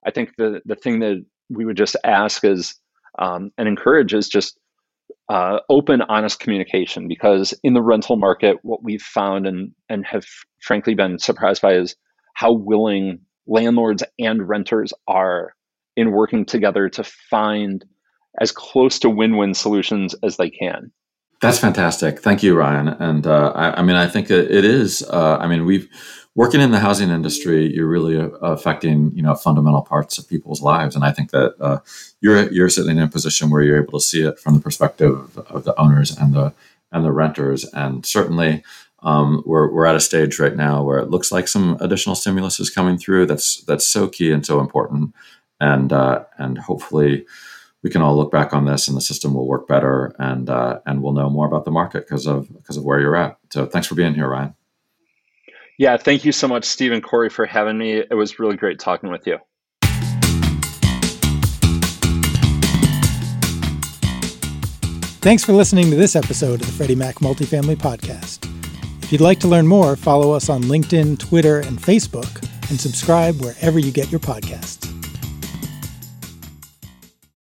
I 0.06 0.12
think 0.12 0.32
the 0.38 0.62
the 0.66 0.76
thing 0.76 1.00
that 1.00 1.26
we 1.50 1.66
would 1.66 1.78
just 1.78 1.96
ask 2.04 2.44
is 2.44 2.76
um, 3.20 3.52
and 3.58 3.68
encourage 3.68 4.13
is 4.13 4.28
just 4.28 4.60
uh, 5.30 5.60
open, 5.70 6.02
honest 6.04 6.39
communication. 6.39 7.08
Because 7.08 7.54
in 7.63 7.74
the 7.74 7.82
rental 7.82 8.18
market, 8.18 8.58
what 8.62 8.84
we've 8.84 9.02
found 9.02 9.48
and 9.48 9.72
and 9.89 10.06
have 10.06 10.26
frankly 10.62 10.94
been 10.94 11.18
surprised 11.20 11.62
by 11.62 11.74
is 11.74 11.96
how 12.36 12.52
willing 12.52 13.20
landlords 13.48 14.04
and 14.20 14.48
renters 14.48 14.94
are 15.08 15.54
in 15.96 16.12
working 16.12 16.46
together 16.46 16.89
to 16.89 17.04
find 17.04 17.86
as 18.39 18.52
close 18.52 19.00
to 19.00 19.10
win-win 19.10 19.54
solutions 19.54 20.15
as 20.24 20.38
they 20.38 20.50
can. 20.50 20.91
That's 21.41 21.60
fantastic. 21.60 22.19
Thank 22.19 22.41
you, 22.41 22.56
Ryan. 22.56 22.88
And 22.88 23.28
uh, 23.28 23.52
I, 23.54 23.80
I, 23.80 23.82
mean, 23.82 23.98
I 23.98 24.08
think 24.08 24.32
it, 24.32 24.50
it 24.50 24.63
is. 24.63 25.04
Uh, 25.04 25.38
I 25.39 25.48
mean, 25.48 25.65
we've 25.65 25.89
working 26.36 26.62
in 26.62 26.72
the 26.72 26.80
housing 26.80 27.10
industry, 27.10 27.74
you're 27.74 27.88
really 27.88 28.17
uh, 28.17 28.30
affecting 28.41 29.12
you 29.15 29.22
know 29.22 29.36
fundamental 29.36 29.82
parts 29.82 30.17
of 30.17 30.28
people's 30.28 30.62
lives, 30.62 30.96
and 30.96 31.04
I 31.04 31.12
think 31.12 31.32
that 31.32 31.56
uh, 31.60 31.80
you're 32.22 32.52
you're 32.52 32.69
sitting 32.69 32.98
in 32.98 33.04
a 33.04 33.08
position 33.08 33.50
where 33.50 33.62
you're 33.62 33.82
able 33.82 34.00
to 34.00 34.06
see 34.06 34.22
it 34.22 34.39
from 34.39 34.56
the 34.56 34.62
perspective 34.62 35.38
of 35.38 35.63
the 35.63 35.80
owners 35.80 36.15
and 36.15 36.34
the 36.34 36.54
and 36.91 37.06
the 37.06 37.12
renters, 37.12 37.65
and 37.74 38.06
certainly. 38.06 38.63
Um, 39.06 39.43
we're, 39.46 39.69
we're 39.69 39.86
at 39.86 39.98
a 39.98 40.00
stage 40.00 40.39
right 40.39 40.56
now 40.56 40.82
where 40.82 40.98
it 41.00 41.10
looks 41.10 41.30
like 41.30 41.50
some 41.50 41.76
additional 41.82 42.15
stimulus 42.15 42.58
is 42.62 42.69
coming 42.69 42.98
through. 42.98 43.26
That's 43.26 43.62
that's 43.65 43.86
so 43.86 44.08
key 44.08 44.32
and 44.32 44.46
so 44.46 44.62
important, 44.62 45.13
and 45.60 45.91
uh, 45.91 46.24
and 46.38 46.58
hopefully 46.58 47.26
we 47.84 47.89
can 47.89 48.02
all 48.02 48.15
look 48.15 48.32
back 48.32 48.54
on 48.54 48.65
this 48.65 48.88
and 48.88 48.96
the 48.96 49.02
system 49.02 49.34
will 49.34 49.48
work 49.48 49.67
better, 49.67 50.15
and 50.17 50.50
uh, 50.50 50.80
and 50.86 51.04
we'll 51.04 51.13
know 51.13 51.30
more 51.30 51.46
about 51.46 51.65
the 51.65 51.72
market 51.72 52.08
because 52.08 52.26
of 52.26 52.52
because 52.54 52.78
of 52.78 52.84
where 52.84 53.00
you're 53.00 53.15
at. 53.15 53.38
So 53.52 53.65
thanks 53.65 53.88
for 53.88 53.96
being 53.96 54.15
here, 54.15 54.30
Ryan. 54.30 54.56
Yeah, 55.78 55.98
thank 55.98 56.24
you 56.24 56.32
so 56.32 56.48
much, 56.48 56.65
Steve 56.65 56.91
and 56.91 57.04
Corey, 57.04 57.30
for 57.30 57.46
having 57.46 57.78
me. 57.78 57.93
It 57.93 58.15
was 58.15 58.39
really 58.39 58.56
great 58.56 58.80
talking 58.80 59.12
with 59.12 59.28
you. 59.28 59.38
Thanks 65.22 65.43
for 65.43 65.54
listening 65.54 65.89
to 65.89 65.96
this 65.96 66.15
episode 66.17 66.60
of 66.62 66.67
the 66.67 66.74
Freddie 66.74 66.96
Mac 66.96 67.15
Multifamily 67.15 67.78
Podcast. 67.78 68.50
If 69.02 69.12
you'd 69.12 69.22
like 69.22 69.39
to 69.39 69.48
learn 69.48 69.67
more, 69.67 69.96
follow 69.96 70.34
us 70.34 70.50
on 70.50 70.63
LinkedIn, 70.63 71.17
Twitter, 71.17 71.60
and 71.60 71.82
Facebook, 71.82 72.41
and 72.69 72.80
subscribe 72.80 73.39
wherever 73.39 73.80
you 73.80 73.91
get 73.91 74.12
your 74.12 74.19
podcasts. 74.19 74.93